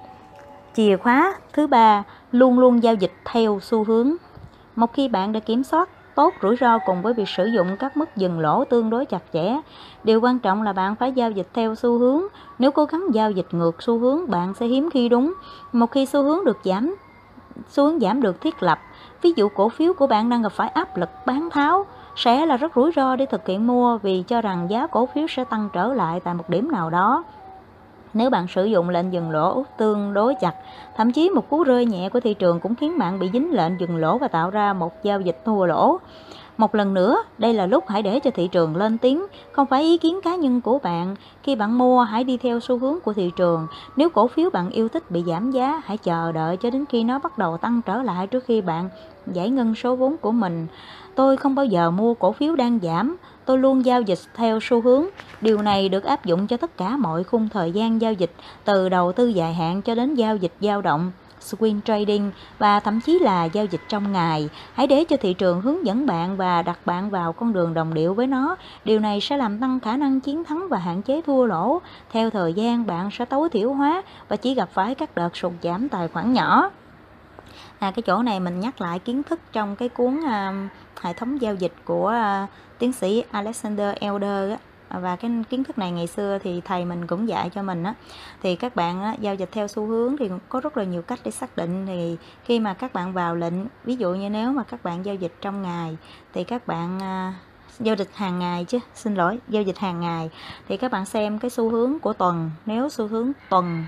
[0.74, 2.02] Chìa khóa thứ ba,
[2.32, 4.12] luôn luôn giao dịch theo xu hướng.
[4.76, 7.96] Một khi bạn đã kiểm soát tốt rủi ro cùng với việc sử dụng các
[7.96, 9.60] mức dừng lỗ tương đối chặt chẽ.
[10.04, 12.22] Điều quan trọng là bạn phải giao dịch theo xu hướng.
[12.58, 15.34] Nếu cố gắng giao dịch ngược xu hướng, bạn sẽ hiếm khi đúng.
[15.72, 16.94] Một khi xu hướng được giảm,
[17.68, 18.78] xu hướng giảm được thiết lập,
[19.22, 22.56] ví dụ cổ phiếu của bạn đang gặp phải áp lực bán tháo, sẽ là
[22.56, 25.68] rất rủi ro để thực hiện mua vì cho rằng giá cổ phiếu sẽ tăng
[25.72, 27.24] trở lại tại một điểm nào đó.
[28.14, 30.54] Nếu bạn sử dụng lệnh dừng lỗ tương đối chặt,
[30.96, 33.80] thậm chí một cú rơi nhẹ của thị trường cũng khiến bạn bị dính lệnh
[33.80, 35.98] dừng lỗ và tạo ra một giao dịch thua lỗ.
[36.58, 39.82] Một lần nữa, đây là lúc hãy để cho thị trường lên tiếng, không phải
[39.82, 41.16] ý kiến cá nhân của bạn.
[41.42, 43.66] Khi bạn mua, hãy đi theo xu hướng của thị trường.
[43.96, 47.04] Nếu cổ phiếu bạn yêu thích bị giảm giá, hãy chờ đợi cho đến khi
[47.04, 48.88] nó bắt đầu tăng trở lại trước khi bạn
[49.26, 50.66] giải ngân số vốn của mình.
[51.14, 54.80] Tôi không bao giờ mua cổ phiếu đang giảm, tôi luôn giao dịch theo xu
[54.80, 55.06] hướng.
[55.40, 58.32] Điều này được áp dụng cho tất cả mọi khung thời gian giao dịch,
[58.64, 61.12] từ đầu tư dài hạn cho đến giao dịch dao động
[61.42, 64.48] swing trading và thậm chí là giao dịch trong ngày.
[64.74, 67.94] Hãy để cho thị trường hướng dẫn bạn và đặt bạn vào con đường đồng
[67.94, 68.56] điệu với nó.
[68.84, 71.80] Điều này sẽ làm tăng khả năng chiến thắng và hạn chế thua lỗ.
[72.12, 75.52] Theo thời gian, bạn sẽ tối thiểu hóa và chỉ gặp phải các đợt sụt
[75.62, 76.70] giảm tài khoản nhỏ.
[77.82, 80.68] À, cái chỗ này mình nhắc lại kiến thức trong cái cuốn à,
[81.00, 82.46] hệ thống giao dịch của à,
[82.78, 84.56] tiến sĩ Alexander Elder á.
[84.88, 87.84] À, và cái kiến thức này ngày xưa thì thầy mình cũng dạy cho mình
[87.84, 87.94] á.
[88.42, 91.20] Thì các bạn á, giao dịch theo xu hướng thì có rất là nhiều cách
[91.24, 91.86] để xác định.
[91.86, 93.54] Thì khi mà các bạn vào lệnh
[93.84, 95.96] ví dụ như nếu mà các bạn giao dịch trong ngày
[96.34, 97.34] thì các bạn à,
[97.80, 100.30] giao dịch hàng ngày chứ xin lỗi giao dịch hàng ngày
[100.68, 102.50] thì các bạn xem cái xu hướng của tuần.
[102.66, 103.84] Nếu xu hướng tuần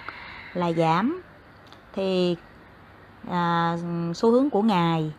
[0.55, 1.23] là giảm
[1.93, 2.37] thì
[3.31, 3.77] à,
[4.15, 5.13] xu hướng của ngày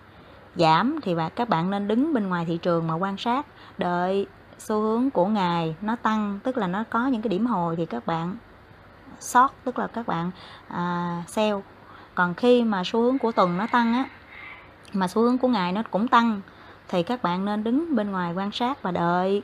[0.55, 3.45] giảm thì các bạn nên đứng bên ngoài thị trường mà quan sát.
[3.77, 4.27] Đợi
[4.57, 7.85] xu hướng của ngày nó tăng tức là nó có những cái điểm hồi thì
[7.85, 8.35] các bạn
[9.19, 10.31] short tức là các bạn
[10.67, 11.57] à, sell.
[12.15, 14.05] Còn khi mà xu hướng của tuần nó tăng á
[14.93, 16.41] mà xu hướng của ngày nó cũng tăng
[16.87, 19.41] thì các bạn nên đứng bên ngoài quan sát và đợi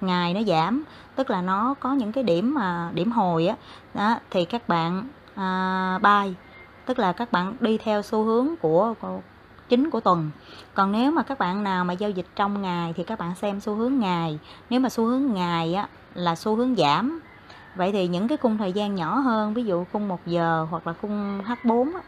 [0.00, 0.82] ngày nó giảm.
[1.14, 3.56] Tức là nó có những cái điểm mà điểm hồi á
[3.94, 6.34] đó, thì các bạn à, buy
[6.86, 9.20] tức là các bạn đi theo xu hướng của, của
[9.68, 10.30] chính của tuần.
[10.74, 13.60] Còn nếu mà các bạn nào mà giao dịch trong ngày thì các bạn xem
[13.60, 14.38] xu hướng ngày.
[14.70, 17.20] Nếu mà xu hướng ngày á, là xu hướng giảm
[17.76, 20.86] vậy thì những cái khung thời gian nhỏ hơn ví dụ khung 1 giờ hoặc
[20.86, 22.00] là khung H4 á,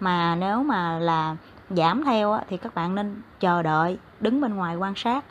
[0.00, 1.36] mà nếu mà là
[1.70, 5.24] giảm theo á, thì các bạn nên chờ đợi đứng bên ngoài quan sát.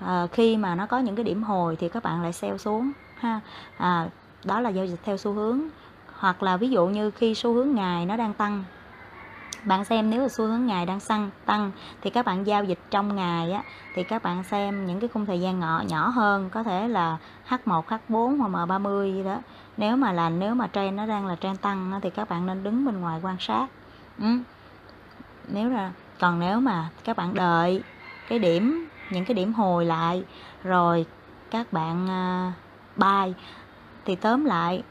[0.00, 2.92] À, khi mà nó có những cái điểm hồi thì các bạn lại sell xuống
[3.16, 3.40] ha.
[3.76, 4.08] À,
[4.44, 5.60] đó là giao dịch theo xu hướng
[6.18, 8.64] hoặc là ví dụ như khi xu hướng ngày nó đang tăng.
[9.64, 11.70] Bạn xem nếu là xu hướng ngày đang tăng tăng
[12.02, 13.62] thì các bạn giao dịch trong ngày á
[13.94, 17.18] thì các bạn xem những cái khung thời gian nhỏ nhỏ hơn có thể là
[17.48, 19.38] H1, H4 hoặc M30 gì đó.
[19.76, 22.46] Nếu mà là nếu mà trend nó đang là trend tăng á, thì các bạn
[22.46, 23.66] nên đứng bên ngoài quan sát.
[24.18, 24.26] Ừ.
[25.48, 27.82] nếu là còn nếu mà các bạn đợi
[28.26, 30.24] cái điểm những cái điểm hồi lại
[30.64, 31.06] rồi
[31.50, 32.52] các bạn uh,
[32.96, 33.34] buy
[34.04, 34.82] thì tóm lại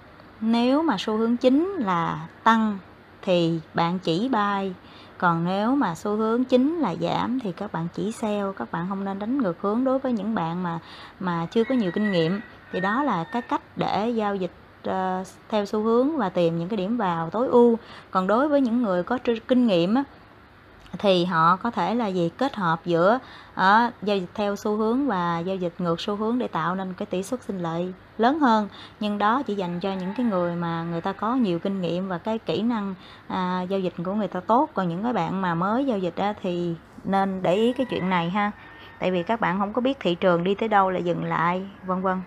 [0.42, 2.78] nếu mà xu hướng chính là tăng
[3.22, 4.72] thì bạn chỉ buy
[5.18, 8.86] còn nếu mà xu hướng chính là giảm thì các bạn chỉ sell các bạn
[8.90, 10.80] không nên đánh ngược hướng đối với những bạn mà
[11.20, 12.40] mà chưa có nhiều kinh nghiệm.
[12.72, 14.52] Thì đó là cái cách để giao dịch
[14.90, 14.94] uh,
[15.50, 17.78] theo xu hướng và tìm những cái điểm vào tối ưu.
[18.12, 19.18] Còn đối với những người có
[19.48, 20.04] kinh nghiệm á,
[21.00, 22.30] thì họ có thể là gì?
[22.38, 23.20] Kết hợp giữa
[23.54, 26.94] ở giao dịch theo xu hướng và giao dịch ngược xu hướng để tạo nên
[26.94, 28.68] cái tỷ suất sinh lợi lớn hơn
[29.00, 32.08] nhưng đó chỉ dành cho những cái người mà người ta có nhiều kinh nghiệm
[32.08, 32.96] và cái kỹ năng
[33.28, 36.16] à, giao dịch của người ta tốt còn những cái bạn mà mới giao dịch
[36.16, 38.52] á, thì nên để ý cái chuyện này ha
[39.00, 41.68] tại vì các bạn không có biết thị trường đi tới đâu là dừng lại
[41.86, 42.22] vân vân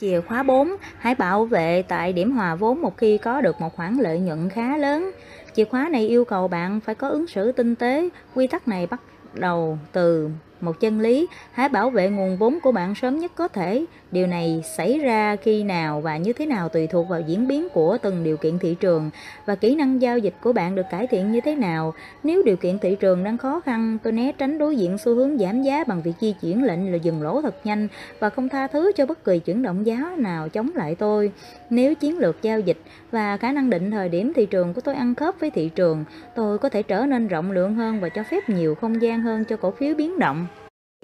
[0.00, 3.76] Chìa khóa 4, hãy bảo vệ tại điểm hòa vốn một khi có được một
[3.76, 5.10] khoản lợi nhuận khá lớn.
[5.54, 8.08] Chìa khóa này yêu cầu bạn phải có ứng xử tinh tế.
[8.34, 9.00] Quy tắc này bắt
[9.34, 10.30] đầu từ
[10.62, 13.84] một chân lý, hãy bảo vệ nguồn vốn của bạn sớm nhất có thể.
[14.12, 17.68] Điều này xảy ra khi nào và như thế nào tùy thuộc vào diễn biến
[17.72, 19.10] của từng điều kiện thị trường
[19.46, 21.94] và kỹ năng giao dịch của bạn được cải thiện như thế nào.
[22.22, 25.38] Nếu điều kiện thị trường đang khó khăn, tôi né tránh đối diện xu hướng
[25.38, 27.88] giảm giá bằng việc di chuyển lệnh là dừng lỗ thật nhanh
[28.18, 31.32] và không tha thứ cho bất kỳ chuyển động giá nào chống lại tôi.
[31.70, 32.78] Nếu chiến lược giao dịch
[33.10, 36.04] và khả năng định thời điểm thị trường của tôi ăn khớp với thị trường,
[36.34, 39.44] tôi có thể trở nên rộng lượng hơn và cho phép nhiều không gian hơn
[39.44, 40.46] cho cổ phiếu biến động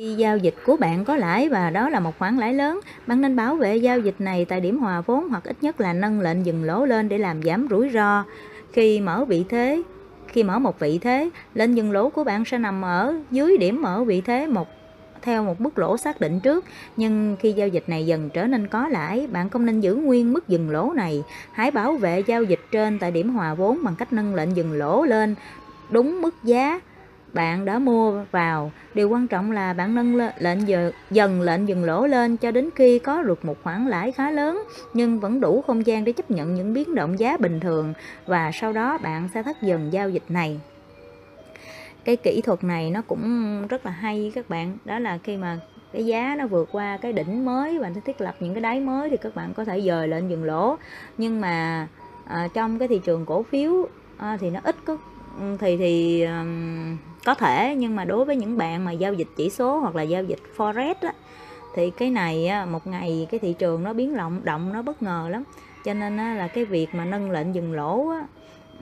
[0.01, 3.21] khi giao dịch của bạn có lãi và đó là một khoản lãi lớn, bạn
[3.21, 6.21] nên bảo vệ giao dịch này tại điểm hòa vốn hoặc ít nhất là nâng
[6.21, 8.25] lệnh dừng lỗ lên để làm giảm rủi ro.
[8.73, 9.83] Khi mở vị thế,
[10.29, 13.83] khi mở một vị thế, lệnh dừng lỗ của bạn sẽ nằm ở dưới điểm
[13.83, 14.69] mở vị thế một
[15.23, 16.65] theo một mức lỗ xác định trước
[16.97, 20.33] nhưng khi giao dịch này dần trở nên có lãi bạn không nên giữ nguyên
[20.33, 21.23] mức dừng lỗ này
[21.53, 24.73] hãy bảo vệ giao dịch trên tại điểm hòa vốn bằng cách nâng lệnh dừng
[24.73, 25.35] lỗ lên
[25.91, 26.81] đúng mức giá
[27.37, 28.73] bạn đã mua vào.
[28.95, 32.71] Điều quan trọng là bạn nâng lệnh giờ, dần lệnh dừng lỗ lên cho đến
[32.75, 34.63] khi có được một khoản lãi khá lớn
[34.95, 37.95] nhưng vẫn đủ không gian để chấp nhận những biến động giá bình thường.
[38.27, 40.61] Và sau đó bạn sẽ thắt dần giao dịch này.
[42.05, 44.79] Cái kỹ thuật này nó cũng rất là hay các bạn.
[44.85, 45.59] Đó là khi mà
[45.93, 48.81] cái giá nó vượt qua cái đỉnh mới và nó thiết lập những cái đáy
[48.81, 50.77] mới thì các bạn có thể dời lệnh dừng lỗ.
[51.19, 51.89] Nhưng mà
[52.25, 54.97] à, trong cái thị trường cổ phiếu à, thì nó ít có
[55.59, 59.51] thì thì um, có thể nhưng mà đối với những bạn mà giao dịch chỉ
[59.51, 61.13] số hoặc là giao dịch forex á,
[61.75, 65.03] thì cái này á, một ngày cái thị trường nó biến động động nó bất
[65.03, 65.45] ngờ lắm.
[65.85, 68.27] Cho nên á, là cái việc mà nâng lệnh dừng lỗ á,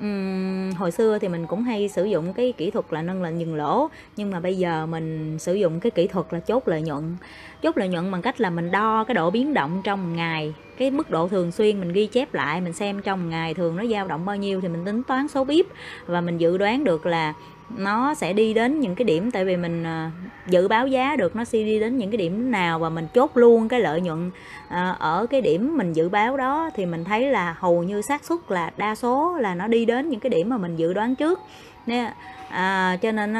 [0.00, 3.40] um, hồi xưa thì mình cũng hay sử dụng cái kỹ thuật là nâng lệnh
[3.40, 6.82] dừng lỗ nhưng mà bây giờ mình sử dụng cái kỹ thuật là chốt lợi
[6.82, 7.16] nhuận.
[7.62, 10.54] Chốt lợi nhuận bằng cách là mình đo cái độ biến động trong một ngày
[10.78, 13.76] cái mức độ thường xuyên mình ghi chép lại mình xem trong một ngày thường
[13.76, 15.66] nó dao động bao nhiêu thì mình tính toán số bếp
[16.06, 17.34] và mình dự đoán được là
[17.76, 20.10] nó sẽ đi đến những cái điểm tại vì mình ờ,
[20.46, 23.30] dự báo giá được nó sẽ đi đến những cái điểm nào và mình chốt
[23.34, 24.30] luôn cái lợi nhuận
[24.68, 28.24] ờ, ở cái điểm mình dự báo đó thì mình thấy là hầu như xác
[28.24, 31.14] suất là đa số là nó đi đến những cái điểm mà mình dự đoán
[31.14, 31.40] trước.
[31.86, 32.06] Nên,
[32.48, 33.34] à, cho nên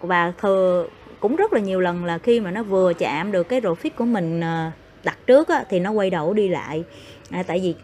[0.00, 0.86] và thừa
[1.20, 4.04] cũng rất là nhiều lần là khi mà nó vừa chạm được cái profit của
[4.04, 4.70] mình ờ,
[5.04, 6.84] đặt trước á, thì nó quay đầu đi lại.
[7.30, 7.74] À, tại vì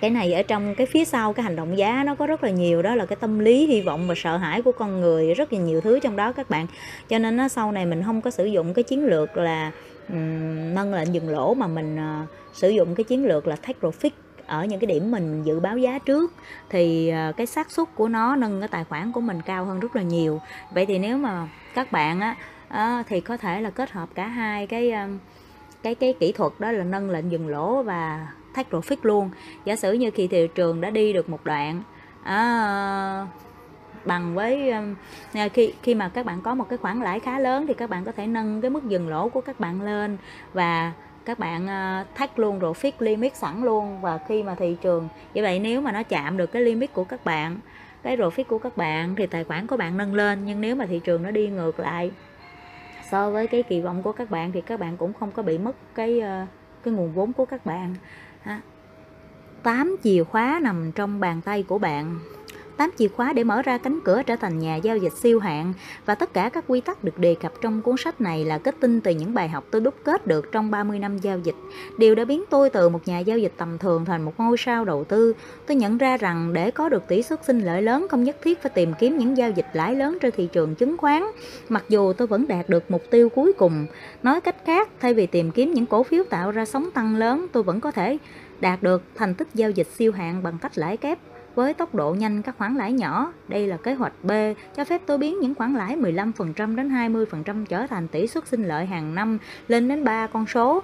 [0.00, 2.50] cái này ở trong cái phía sau cái hành động giá nó có rất là
[2.50, 5.52] nhiều đó là cái tâm lý hy vọng và sợ hãi của con người rất
[5.52, 6.66] là nhiều thứ trong đó các bạn.
[7.08, 9.70] Cho nên nó sau này mình không có sử dụng cái chiến lược là
[10.08, 13.78] um, nâng lệnh dừng lỗ mà mình uh, sử dụng cái chiến lược là take
[13.80, 14.10] profit
[14.46, 16.32] ở những cái điểm mình dự báo giá trước
[16.68, 19.80] thì uh, cái xác suất của nó nâng cái tài khoản của mình cao hơn
[19.80, 20.40] rất là nhiều.
[20.74, 22.36] Vậy thì nếu mà các bạn á
[23.00, 25.20] uh, thì có thể là kết hợp cả hai cái uh,
[25.82, 28.26] cái cái kỹ thuật đó là nâng lệnh dừng lỗ và
[28.56, 29.30] thách profit luôn.
[29.64, 31.82] Giả sử như khi thị trường đã đi được một đoạn
[32.22, 33.26] à,
[34.04, 34.70] bằng với
[35.34, 37.90] à, khi khi mà các bạn có một cái khoản lãi khá lớn thì các
[37.90, 40.16] bạn có thể nâng cái mức dừng lỗ của các bạn lên
[40.52, 40.92] và
[41.24, 44.00] các bạn à, thách luôn rồi fix limit sẵn luôn.
[44.00, 47.04] Và khi mà thị trường như vậy nếu mà nó chạm được cái limit của
[47.04, 47.58] các bạn
[48.02, 50.44] cái rồi fix của các bạn thì tài khoản của bạn nâng lên.
[50.44, 52.10] Nhưng nếu mà thị trường nó đi ngược lại
[53.10, 55.58] so với cái kỳ vọng của các bạn thì các bạn cũng không có bị
[55.58, 56.46] mất cái à,
[56.82, 57.94] cái nguồn vốn của các bạn.
[59.62, 62.18] 8 chìa khóa nằm trong bàn tay của bạn.
[62.76, 65.72] 8 chìa khóa để mở ra cánh cửa trở thành nhà giao dịch siêu hạng
[66.06, 68.74] và tất cả các quy tắc được đề cập trong cuốn sách này là kết
[68.80, 71.54] tinh từ những bài học tôi đúc kết được trong 30 năm giao dịch.
[71.98, 74.84] Điều đã biến tôi từ một nhà giao dịch tầm thường thành một ngôi sao
[74.84, 75.32] đầu tư.
[75.66, 78.62] Tôi nhận ra rằng để có được tỷ suất sinh lợi lớn không nhất thiết
[78.62, 81.22] phải tìm kiếm những giao dịch lãi lớn trên thị trường chứng khoán,
[81.68, 83.86] mặc dù tôi vẫn đạt được mục tiêu cuối cùng.
[84.22, 87.46] Nói cách khác, thay vì tìm kiếm những cổ phiếu tạo ra sóng tăng lớn,
[87.52, 88.18] tôi vẫn có thể
[88.60, 91.18] đạt được thành tích giao dịch siêu hạng bằng cách lãi kép
[91.56, 93.32] với tốc độ nhanh các khoản lãi nhỏ.
[93.48, 94.30] Đây là kế hoạch B
[94.76, 98.64] cho phép tôi biến những khoản lãi 15% đến 20% trở thành tỷ suất sinh
[98.64, 99.38] lợi hàng năm
[99.68, 100.82] lên đến 3 con số.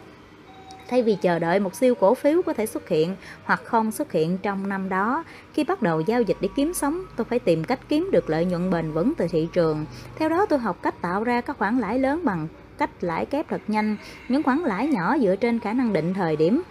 [0.88, 4.12] Thay vì chờ đợi một siêu cổ phiếu có thể xuất hiện hoặc không xuất
[4.12, 7.64] hiện trong năm đó, khi bắt đầu giao dịch để kiếm sống, tôi phải tìm
[7.64, 9.86] cách kiếm được lợi nhuận bền vững từ thị trường.
[10.16, 12.48] Theo đó tôi học cách tạo ra các khoản lãi lớn bằng
[12.78, 13.96] cách lãi kép thật nhanh,
[14.28, 16.62] những khoản lãi nhỏ dựa trên khả năng định thời điểm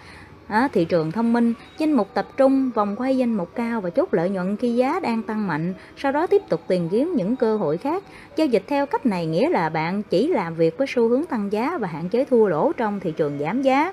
[0.52, 3.90] à, thị trường thông minh danh mục tập trung vòng quay danh mục cao và
[3.90, 7.36] chốt lợi nhuận khi giá đang tăng mạnh sau đó tiếp tục tìm kiếm những
[7.36, 8.02] cơ hội khác.
[8.36, 11.52] Giao dịch theo cách này nghĩa là bạn chỉ làm việc với xu hướng tăng
[11.52, 13.92] giá và hạn chế thua lỗ trong thị trường giảm giá.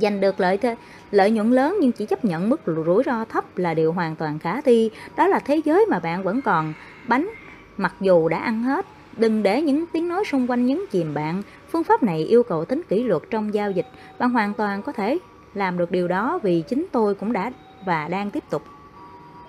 [0.00, 0.76] Giành được lợi thế,
[1.10, 4.38] lợi nhuận lớn nhưng chỉ chấp nhận mức rủi ro thấp là điều hoàn toàn
[4.38, 4.90] khả thi.
[5.16, 6.74] Đó là thế giới mà bạn vẫn còn.
[7.08, 7.28] Bánh
[7.76, 8.86] mặc dù đã ăn hết
[9.16, 11.42] đừng để những tiếng nói xung quanh nhấn chìm bạn.
[11.70, 13.86] Phương pháp này yêu cầu tính kỷ luật trong giao dịch.
[14.18, 15.18] Bạn hoàn toàn có thể
[15.54, 17.50] làm được điều đó vì chính tôi cũng đã
[17.84, 18.62] và đang tiếp tục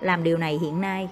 [0.00, 1.08] làm điều này hiện nay.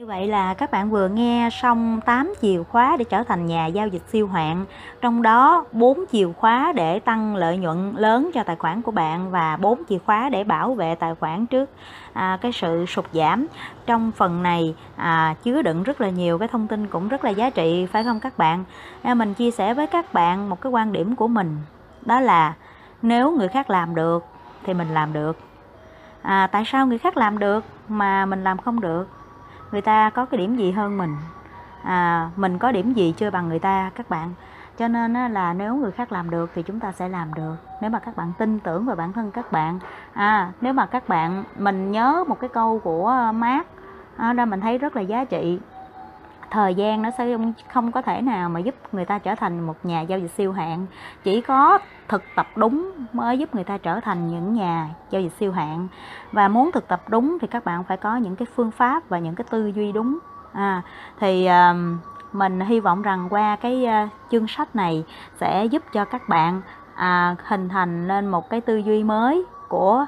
[0.00, 3.66] Như vậy là các bạn vừa nghe xong 8 chìa khóa để trở thành nhà
[3.66, 4.64] giao dịch siêu hoạn,
[5.00, 9.30] trong đó 4 chìa khóa để tăng lợi nhuận lớn cho tài khoản của bạn
[9.30, 11.70] và 4 chìa khóa để bảo vệ tài khoản trước
[12.12, 13.46] à, cái sự sụt giảm.
[13.86, 17.30] Trong phần này à, chứa đựng rất là nhiều cái thông tin cũng rất là
[17.30, 18.64] giá trị phải không các bạn?
[19.02, 21.56] À, mình chia sẻ với các bạn một cái quan điểm của mình
[22.02, 22.54] đó là
[23.02, 24.24] nếu người khác làm được
[24.64, 25.38] thì mình làm được.
[26.22, 29.08] À, tại sao người khác làm được mà mình làm không được?
[29.72, 31.16] Người ta có cái điểm gì hơn mình?
[31.82, 34.30] À, mình có điểm gì chưa bằng người ta các bạn?
[34.78, 37.56] Cho nên là nếu người khác làm được thì chúng ta sẽ làm được.
[37.80, 39.78] Nếu mà các bạn tin tưởng vào bản thân các bạn.
[40.12, 43.66] À nếu mà các bạn mình nhớ một cái câu của mát
[44.16, 45.58] à, đó mình thấy rất là giá trị
[46.50, 47.36] thời gian nó sẽ
[47.72, 50.52] không có thể nào mà giúp người ta trở thành một nhà giao dịch siêu
[50.52, 50.86] hạn
[51.24, 51.78] chỉ có
[52.08, 55.88] thực tập đúng mới giúp người ta trở thành những nhà giao dịch siêu hạn
[56.32, 59.18] và muốn thực tập đúng thì các bạn phải có những cái phương pháp và
[59.18, 60.18] những cái tư duy đúng.
[60.52, 60.82] À,
[61.20, 61.98] thì um,
[62.32, 65.04] mình hy vọng rằng qua cái uh, chương sách này
[65.40, 66.62] sẽ giúp cho các bạn
[66.94, 70.06] à, hình thành nên một cái tư duy mới của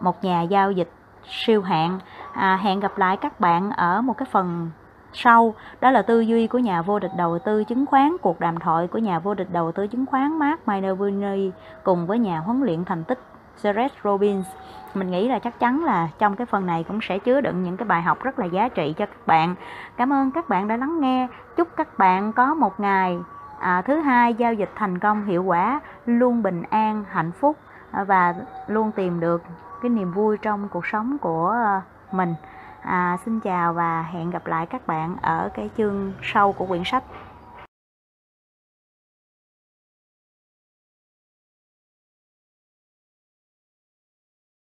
[0.00, 0.90] một nhà giao dịch
[1.28, 1.98] siêu hạn
[2.32, 4.70] à, hẹn gặp lại các bạn ở một cái phần
[5.12, 5.54] sau.
[5.80, 8.86] Đó là tư duy của nhà vô địch đầu tư chứng khoán cuộc đàm thoại
[8.86, 11.50] của nhà vô địch đầu tư chứng khoán Mark Minervini
[11.82, 13.18] cùng với nhà huấn luyện thành tích
[13.62, 14.46] Jared Robbins
[14.94, 17.76] mình nghĩ là chắc chắn là trong cái phần này cũng sẽ chứa đựng những
[17.76, 19.54] cái bài học rất là giá trị cho các bạn.
[19.96, 21.28] Cảm ơn các bạn đã lắng nghe.
[21.56, 23.18] Chúc các bạn có một ngày
[23.60, 27.56] à, thứ hai giao dịch thành công hiệu quả luôn bình an hạnh phúc
[27.90, 28.34] à, và
[28.66, 29.42] luôn tìm được
[29.82, 31.82] cái niềm vui trong cuộc sống của à,
[32.12, 32.34] mình
[32.82, 36.82] à, xin chào và hẹn gặp lại các bạn ở cái chương sau của quyển
[36.84, 37.04] sách.